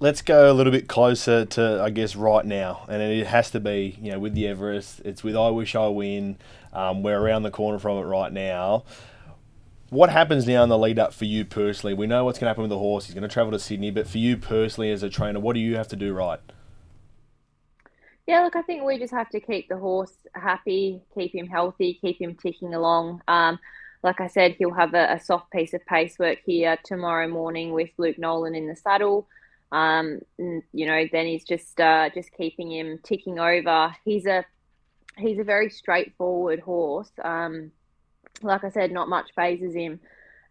let's 0.00 0.22
go 0.22 0.50
a 0.50 0.54
little 0.54 0.72
bit 0.72 0.88
closer 0.88 1.44
to, 1.44 1.82
I 1.82 1.90
guess, 1.90 2.16
right 2.16 2.44
now. 2.44 2.84
And 2.88 3.02
it 3.02 3.26
has 3.26 3.50
to 3.52 3.60
be, 3.60 3.98
you 4.00 4.12
know, 4.12 4.18
with 4.18 4.34
the 4.34 4.46
Everest. 4.46 5.00
It's 5.04 5.22
with 5.22 5.36
I 5.36 5.50
Wish 5.50 5.74
I 5.74 5.88
Win. 5.88 6.36
Um, 6.72 7.02
we're 7.02 7.18
around 7.18 7.42
the 7.42 7.50
corner 7.50 7.78
from 7.78 7.98
it 7.98 8.02
right 8.02 8.32
now. 8.32 8.84
What 9.90 10.10
happens 10.10 10.46
now 10.46 10.64
in 10.64 10.68
the 10.68 10.78
lead 10.78 10.98
up 10.98 11.14
for 11.14 11.24
you 11.24 11.44
personally? 11.44 11.94
We 11.94 12.06
know 12.06 12.24
what's 12.24 12.38
going 12.38 12.46
to 12.46 12.50
happen 12.50 12.62
with 12.62 12.70
the 12.70 12.78
horse. 12.78 13.06
He's 13.06 13.14
going 13.14 13.22
to 13.22 13.32
travel 13.32 13.52
to 13.52 13.58
Sydney. 13.58 13.90
But 13.90 14.08
for 14.08 14.18
you 14.18 14.36
personally 14.36 14.90
as 14.90 15.02
a 15.02 15.08
trainer, 15.08 15.38
what 15.38 15.54
do 15.54 15.60
you 15.60 15.76
have 15.76 15.88
to 15.88 15.96
do 15.96 16.12
right? 16.12 16.40
Yeah, 18.26 18.40
look, 18.40 18.56
I 18.56 18.62
think 18.62 18.84
we 18.84 18.98
just 18.98 19.12
have 19.12 19.28
to 19.30 19.40
keep 19.40 19.68
the 19.68 19.76
horse 19.76 20.14
happy, 20.34 21.02
keep 21.14 21.34
him 21.34 21.46
healthy, 21.46 21.98
keep 22.00 22.20
him 22.20 22.34
ticking 22.34 22.72
along. 22.74 23.22
Um, 23.28 23.58
like 24.02 24.20
I 24.20 24.28
said, 24.28 24.56
he'll 24.58 24.72
have 24.72 24.94
a, 24.94 25.12
a 25.12 25.20
soft 25.20 25.50
piece 25.52 25.74
of 25.74 25.84
pacework 25.84 26.38
here 26.44 26.78
tomorrow 26.84 27.28
morning 27.28 27.72
with 27.72 27.90
Luke 27.98 28.18
Nolen 28.18 28.54
in 28.54 28.66
the 28.66 28.76
saddle. 28.76 29.28
Um, 29.72 30.20
you 30.38 30.86
know, 30.86 31.04
then 31.10 31.26
he's 31.26 31.44
just 31.44 31.80
uh, 31.80 32.10
just 32.14 32.32
keeping 32.32 32.70
him 32.70 32.98
ticking 33.02 33.38
over. 33.38 33.94
He's 34.04 34.26
a 34.26 34.44
he's 35.16 35.38
a 35.38 35.44
very 35.44 35.70
straightforward 35.70 36.60
horse. 36.60 37.10
Um, 37.22 37.72
like 38.42 38.64
I 38.64 38.70
said, 38.70 38.92
not 38.92 39.08
much 39.08 39.30
fazes 39.34 39.74
him, 39.74 40.00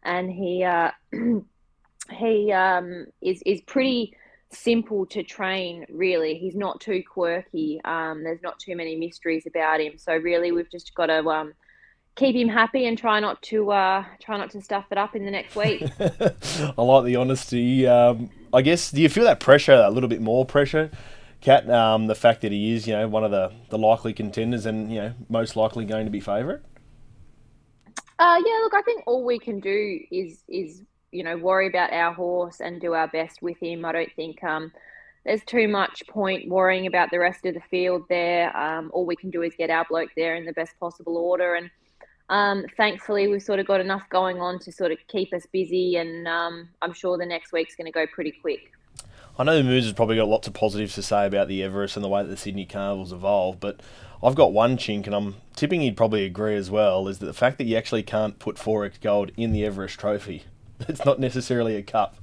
and 0.03 0.31
he 0.31 0.63
uh, 0.63 0.91
he 2.11 2.51
um, 2.51 3.07
is 3.21 3.41
is 3.45 3.61
pretty 3.61 4.15
simple 4.51 5.05
to 5.07 5.23
train. 5.23 5.85
Really, 5.89 6.35
he's 6.35 6.55
not 6.55 6.81
too 6.81 7.03
quirky. 7.07 7.81
Um, 7.85 8.23
there's 8.23 8.41
not 8.41 8.59
too 8.59 8.75
many 8.75 8.95
mysteries 8.95 9.45
about 9.47 9.81
him. 9.81 9.97
So 9.97 10.15
really, 10.15 10.51
we've 10.51 10.71
just 10.71 10.93
got 10.95 11.07
to 11.07 11.27
um, 11.29 11.53
keep 12.15 12.35
him 12.35 12.47
happy 12.47 12.85
and 12.85 12.97
try 12.97 13.19
not 13.19 13.41
to 13.43 13.71
uh, 13.71 14.03
try 14.21 14.37
not 14.37 14.51
to 14.51 14.61
stuff 14.61 14.85
it 14.91 14.97
up 14.97 15.15
in 15.15 15.25
the 15.25 15.31
next 15.31 15.55
week. 15.55 15.83
I 15.99 16.81
like 16.81 17.05
the 17.05 17.15
honesty. 17.15 17.87
Um, 17.87 18.29
I 18.53 18.61
guess 18.61 18.91
do 18.91 19.01
you 19.01 19.09
feel 19.09 19.23
that 19.23 19.39
pressure, 19.39 19.75
that 19.75 19.93
little 19.93 20.09
bit 20.09 20.21
more 20.21 20.45
pressure, 20.45 20.91
Cat? 21.41 21.69
Um, 21.69 22.07
the 22.07 22.15
fact 22.15 22.41
that 22.41 22.51
he 22.51 22.73
is, 22.73 22.87
you 22.87 22.93
know, 22.93 23.07
one 23.07 23.23
of 23.23 23.31
the, 23.31 23.51
the 23.69 23.77
likely 23.77 24.13
contenders 24.13 24.65
and 24.65 24.91
you 24.91 25.01
know 25.01 25.13
most 25.27 25.55
likely 25.55 25.85
going 25.85 26.05
to 26.05 26.11
be 26.11 26.19
favourite. 26.19 26.61
Uh, 28.19 28.41
yeah, 28.45 28.59
look, 28.61 28.73
I 28.75 28.81
think 28.83 29.03
all 29.07 29.25
we 29.25 29.39
can 29.39 29.59
do 29.59 29.99
is 30.11 30.43
is 30.47 30.83
you 31.11 31.23
know 31.23 31.35
worry 31.35 31.67
about 31.67 31.91
our 31.91 32.13
horse 32.13 32.59
and 32.59 32.79
do 32.79 32.93
our 32.93 33.07
best 33.07 33.41
with 33.41 33.57
him. 33.57 33.85
I 33.85 33.91
don't 33.91 34.13
think 34.15 34.43
um, 34.43 34.71
there's 35.25 35.43
too 35.45 35.67
much 35.67 36.03
point 36.07 36.47
worrying 36.47 36.85
about 36.85 37.09
the 37.09 37.19
rest 37.19 37.45
of 37.45 37.55
the 37.55 37.61
field 37.71 38.03
there. 38.07 38.55
Um, 38.55 38.91
all 38.93 39.05
we 39.05 39.15
can 39.15 39.31
do 39.31 39.41
is 39.41 39.55
get 39.57 39.71
our 39.71 39.85
bloke 39.89 40.11
there 40.15 40.35
in 40.35 40.45
the 40.45 40.53
best 40.53 40.79
possible 40.79 41.17
order 41.17 41.55
and 41.55 41.71
um, 42.29 42.65
thankfully, 42.77 43.27
we've 43.27 43.43
sort 43.43 43.59
of 43.59 43.67
got 43.67 43.81
enough 43.81 44.03
going 44.09 44.39
on 44.39 44.59
to 44.59 44.71
sort 44.71 44.91
of 44.91 44.97
keep 45.07 45.33
us 45.33 45.45
busy, 45.51 45.97
and 45.97 46.27
um, 46.27 46.69
I'm 46.81 46.93
sure 46.93 47.17
the 47.17 47.25
next 47.25 47.51
week's 47.51 47.75
going 47.75 47.85
to 47.85 47.91
go 47.91 48.07
pretty 48.07 48.31
quick. 48.31 48.71
I 49.37 49.43
know 49.43 49.57
the 49.57 49.63
Moose 49.63 49.85
has 49.85 49.93
probably 49.93 50.15
got 50.15 50.27
lots 50.27 50.47
of 50.47 50.53
positives 50.53 50.93
to 50.95 51.01
say 51.01 51.25
about 51.25 51.47
the 51.47 51.63
Everest 51.63 51.97
and 51.97 52.03
the 52.03 52.09
way 52.09 52.21
that 52.21 52.29
the 52.29 52.37
Sydney 52.37 52.65
Carnival's 52.65 53.11
evolved, 53.11 53.59
but 53.59 53.81
I've 54.23 54.35
got 54.35 54.53
one 54.53 54.77
chink, 54.77 55.05
and 55.05 55.15
I'm 55.15 55.35
tipping 55.55 55.81
he'd 55.81 55.97
probably 55.97 56.23
agree 56.23 56.55
as 56.55 56.71
well, 56.71 57.07
is 57.07 57.19
that 57.19 57.25
the 57.25 57.33
fact 57.33 57.57
that 57.57 57.65
you 57.65 57.75
actually 57.75 58.03
can't 58.03 58.39
put 58.39 58.55
4x 58.55 59.01
gold 59.01 59.31
in 59.35 59.51
the 59.51 59.65
Everest 59.65 59.99
trophy. 59.99 60.43
It's 60.85 61.05
not 61.05 61.17
necessarily 61.17 61.77
a 61.77 61.81
cup. 61.81 62.17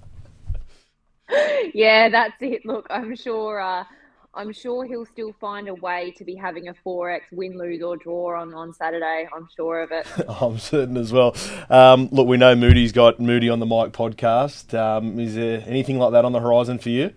yeah, 1.75 2.11
that's 2.11 2.35
it. 2.41 2.67
Look, 2.67 2.87
I'm 2.91 3.17
sure 3.17 3.59
uh, 3.59 3.85
I'm 4.33 4.53
sure 4.53 4.85
he'll 4.85 5.07
still 5.07 5.35
find 5.41 5.69
a 5.69 5.75
way 5.75 6.15
to 6.17 6.25
be 6.25 6.37
having 6.37 6.69
a 6.69 6.75
4x 6.87 7.23
win, 7.33 7.59
lose, 7.59 7.83
or 7.83 7.97
draw 7.97 8.41
on, 8.41 8.55
on 8.55 8.73
Saturday. 8.73 9.29
I'm 9.35 9.49
sure 9.57 9.83
of 9.83 9.91
it. 9.91 10.07
I'm 10.29 10.59
certain 10.59 10.97
as 10.97 11.13
well. 11.13 11.35
Um, 11.69 12.09
look, 12.13 12.29
we 12.29 12.37
know 12.37 12.55
Moody's 12.55 12.93
got 12.93 13.19
Moody 13.19 13.49
on 13.49 13.59
the 13.59 13.67
Mic 13.67 13.93
podcast. 13.93 14.73
Um, 14.79 15.19
is 15.19 15.35
there 15.35 15.65
anything 15.67 15.99
like 15.99 16.13
that 16.13 16.25
on 16.25 16.31
the 16.31 16.39
horizon 16.39 16.79
for 16.79 16.91
you? 16.91 17.13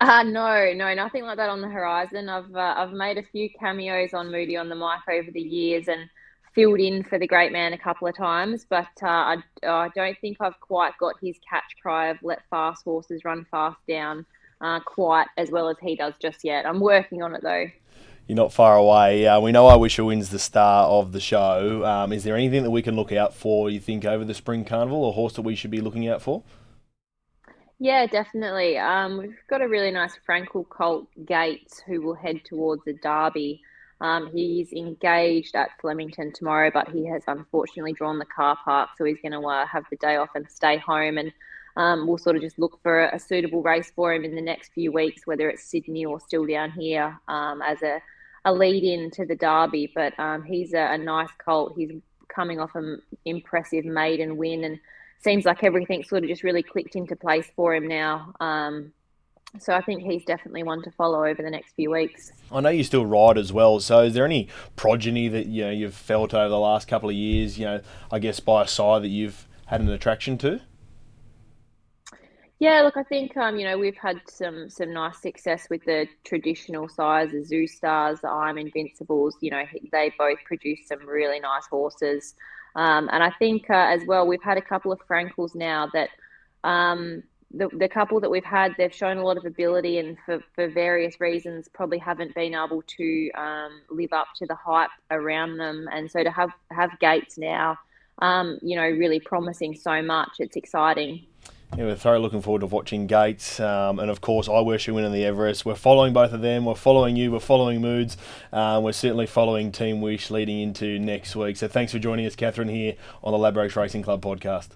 Uh, 0.00 0.22
no, 0.22 0.72
no, 0.74 0.94
nothing 0.94 1.24
like 1.24 1.36
that 1.38 1.48
on 1.48 1.60
the 1.60 1.68
horizon. 1.68 2.28
I've 2.28 2.54
uh, 2.54 2.74
I've 2.76 2.92
made 2.92 3.18
a 3.18 3.22
few 3.22 3.48
cameos 3.50 4.14
on 4.14 4.32
Moody 4.32 4.56
on 4.56 4.68
the 4.68 4.74
mic 4.74 5.08
over 5.08 5.30
the 5.30 5.40
years 5.40 5.86
and 5.88 6.08
filled 6.54 6.80
in 6.80 7.02
for 7.04 7.18
the 7.18 7.26
great 7.26 7.52
man 7.52 7.72
a 7.72 7.78
couple 7.78 8.08
of 8.08 8.16
times, 8.16 8.66
but 8.68 8.88
uh, 9.02 9.06
I, 9.06 9.36
I 9.64 9.88
don't 9.94 10.18
think 10.20 10.38
I've 10.40 10.58
quite 10.60 10.98
got 10.98 11.14
his 11.22 11.36
catch 11.48 11.76
cry 11.80 12.08
of 12.08 12.18
let 12.22 12.42
fast 12.50 12.84
horses 12.84 13.24
run 13.24 13.46
fast 13.50 13.78
down 13.88 14.26
uh, 14.62 14.80
quite 14.80 15.26
as 15.36 15.50
well 15.50 15.68
as 15.68 15.76
he 15.82 15.96
does 15.96 16.14
just 16.20 16.44
yet. 16.44 16.64
I'm 16.64 16.80
working 16.80 17.22
on 17.22 17.34
it 17.34 17.42
though. 17.42 17.66
You're 18.28 18.36
not 18.36 18.52
far 18.52 18.76
away. 18.76 19.26
Uh, 19.26 19.40
we 19.40 19.50
know 19.50 19.66
I 19.66 19.74
wish 19.74 19.98
wins 19.98 20.30
the 20.30 20.38
star 20.38 20.86
of 20.86 21.12
the 21.12 21.20
show. 21.20 21.84
Um, 21.84 22.12
is 22.12 22.22
there 22.22 22.36
anything 22.36 22.62
that 22.62 22.70
we 22.70 22.80
can 22.80 22.94
look 22.94 23.12
out 23.12 23.34
for, 23.34 23.68
you 23.68 23.80
think, 23.80 24.04
over 24.04 24.24
the 24.24 24.32
spring 24.32 24.64
carnival, 24.64 25.04
or 25.04 25.12
horse 25.12 25.32
that 25.34 25.42
we 25.42 25.56
should 25.56 25.72
be 25.72 25.80
looking 25.80 26.08
out 26.08 26.22
for? 26.22 26.44
Yeah, 27.80 28.06
definitely. 28.06 28.78
Um, 28.78 29.18
we've 29.18 29.36
got 29.50 29.60
a 29.60 29.66
really 29.66 29.90
nice 29.90 30.16
Frankel 30.26 30.68
colt, 30.68 31.08
Gates, 31.26 31.82
who 31.84 32.00
will 32.00 32.14
head 32.14 32.40
towards 32.44 32.84
the 32.84 32.92
Derby. 32.92 33.60
Um, 34.00 34.30
he's 34.32 34.72
engaged 34.72 35.56
at 35.56 35.70
Flemington 35.80 36.32
tomorrow, 36.32 36.70
but 36.72 36.88
he 36.88 37.04
has 37.06 37.24
unfortunately 37.26 37.92
drawn 37.92 38.20
the 38.20 38.24
car 38.24 38.56
park, 38.64 38.90
so 38.96 39.04
he's 39.04 39.20
going 39.20 39.32
to 39.32 39.46
uh, 39.46 39.66
have 39.66 39.84
the 39.90 39.96
day 39.96 40.14
off 40.14 40.30
and 40.36 40.48
stay 40.48 40.76
home. 40.76 41.18
And 41.18 41.32
um, 41.76 42.06
we'll 42.06 42.18
sort 42.18 42.36
of 42.36 42.42
just 42.42 42.58
look 42.58 42.78
for 42.82 43.04
a, 43.06 43.18
suitable 43.18 43.62
race 43.62 43.90
for 43.94 44.12
him 44.12 44.24
in 44.24 44.34
the 44.34 44.42
next 44.42 44.72
few 44.72 44.92
weeks, 44.92 45.26
whether 45.26 45.48
it's 45.48 45.64
Sydney 45.64 46.04
or 46.04 46.20
still 46.20 46.46
down 46.46 46.70
here 46.70 47.18
um, 47.28 47.62
as 47.62 47.82
a, 47.82 48.00
a 48.44 48.52
lead 48.52 48.84
in 48.84 49.10
to 49.12 49.24
the 49.24 49.36
Derby. 49.36 49.90
But 49.94 50.18
um, 50.18 50.42
he's 50.42 50.74
a, 50.74 50.92
a, 50.92 50.98
nice 50.98 51.30
colt. 51.38 51.74
He's 51.76 51.92
coming 52.28 52.60
off 52.60 52.74
an 52.74 53.00
impressive 53.24 53.84
maiden 53.84 54.36
win 54.36 54.64
and 54.64 54.78
seems 55.20 55.44
like 55.44 55.64
everything 55.64 56.02
sort 56.02 56.24
of 56.24 56.28
just 56.28 56.42
really 56.42 56.62
clicked 56.62 56.96
into 56.96 57.16
place 57.16 57.50
for 57.56 57.74
him 57.74 57.88
now. 57.88 58.34
Um, 58.40 58.92
so 59.58 59.74
I 59.74 59.82
think 59.82 60.02
he's 60.02 60.24
definitely 60.24 60.62
one 60.62 60.82
to 60.82 60.90
follow 60.90 61.24
over 61.24 61.42
the 61.42 61.50
next 61.50 61.74
few 61.74 61.90
weeks. 61.90 62.32
I 62.50 62.60
know 62.60 62.70
you 62.70 62.84
still 62.84 63.04
ride 63.04 63.36
as 63.36 63.52
well. 63.52 63.80
So 63.80 64.02
is 64.02 64.14
there 64.14 64.24
any 64.24 64.48
progeny 64.76 65.28
that 65.28 65.46
you 65.46 65.64
know 65.64 65.70
you've 65.70 65.94
felt 65.94 66.32
over 66.32 66.48
the 66.48 66.58
last 66.58 66.88
couple 66.88 67.10
of 67.10 67.14
years? 67.14 67.58
You 67.58 67.66
know, 67.66 67.80
I 68.10 68.18
guess 68.18 68.40
by 68.40 68.62
a 68.62 68.68
side 68.68 69.02
that 69.02 69.08
you've 69.08 69.46
had 69.66 69.80
an 69.80 69.90
attraction 69.90 70.38
to. 70.38 70.60
Yeah, 72.62 72.82
look, 72.82 72.96
I 72.96 73.02
think 73.02 73.36
um, 73.36 73.56
you 73.58 73.64
know 73.64 73.76
we've 73.76 73.96
had 73.96 74.20
some 74.28 74.70
some 74.70 74.92
nice 74.92 75.20
success 75.20 75.66
with 75.68 75.84
the 75.84 76.06
traditional 76.22 76.88
size, 76.88 77.32
the 77.32 77.38
Zoustars, 77.38 78.20
the 78.20 78.28
I'm 78.28 78.56
Invincibles. 78.56 79.36
You 79.40 79.50
know, 79.50 79.64
they 79.90 80.14
both 80.16 80.38
produce 80.44 80.86
some 80.86 81.04
really 81.04 81.40
nice 81.40 81.66
horses, 81.66 82.36
um, 82.76 83.10
and 83.12 83.20
I 83.20 83.30
think 83.30 83.68
uh, 83.68 83.88
as 83.90 84.02
well 84.06 84.28
we've 84.28 84.44
had 84.44 84.58
a 84.58 84.62
couple 84.62 84.92
of 84.92 85.00
Frankels 85.08 85.56
now 85.56 85.90
that 85.92 86.10
um, 86.62 87.24
the 87.50 87.68
the 87.76 87.88
couple 87.88 88.20
that 88.20 88.30
we've 88.30 88.44
had 88.44 88.76
they've 88.78 88.94
shown 88.94 89.16
a 89.16 89.24
lot 89.24 89.38
of 89.38 89.44
ability 89.44 89.98
and 89.98 90.16
for 90.24 90.38
for 90.54 90.68
various 90.68 91.20
reasons 91.20 91.66
probably 91.66 91.98
haven't 91.98 92.32
been 92.32 92.54
able 92.54 92.82
to 92.82 93.30
um, 93.32 93.80
live 93.90 94.12
up 94.12 94.28
to 94.36 94.46
the 94.46 94.54
hype 94.54 94.90
around 95.10 95.56
them, 95.56 95.88
and 95.92 96.08
so 96.08 96.22
to 96.22 96.30
have 96.30 96.52
have 96.70 96.96
Gates 97.00 97.38
now, 97.38 97.76
um, 98.20 98.60
you 98.62 98.76
know, 98.76 98.88
really 98.88 99.18
promising 99.18 99.74
so 99.74 100.00
much, 100.00 100.34
it's 100.38 100.54
exciting. 100.54 101.26
Yeah, 101.74 101.84
we're 101.84 101.96
thoroughly 101.96 102.22
looking 102.22 102.42
forward 102.42 102.60
to 102.60 102.66
watching 102.66 103.06
Gates, 103.06 103.58
um, 103.58 103.98
and 103.98 104.10
of 104.10 104.20
course, 104.20 104.46
I 104.46 104.60
Wish 104.60 104.90
I 104.90 104.92
Win 104.92 105.06
in 105.06 105.12
the 105.12 105.24
Everest. 105.24 105.64
We're 105.64 105.74
following 105.74 106.12
both 106.12 106.34
of 106.34 106.42
them. 106.42 106.66
We're 106.66 106.74
following 106.74 107.16
you. 107.16 107.32
We're 107.32 107.40
following 107.40 107.80
Moods. 107.80 108.18
Uh, 108.52 108.78
we're 108.84 108.92
certainly 108.92 109.26
following 109.26 109.72
Team 109.72 110.02
Wish 110.02 110.30
leading 110.30 110.60
into 110.60 110.98
next 110.98 111.34
week. 111.34 111.56
So 111.56 111.68
thanks 111.68 111.90
for 111.90 111.98
joining 111.98 112.26
us, 112.26 112.36
Katherine, 112.36 112.68
here 112.68 112.96
on 113.24 113.32
the 113.32 113.38
Ladbrokes 113.38 113.74
Racing 113.74 114.02
Club 114.02 114.20
podcast. 114.20 114.68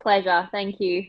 Pleasure. 0.00 0.48
Thank 0.50 0.80
you. 0.80 1.06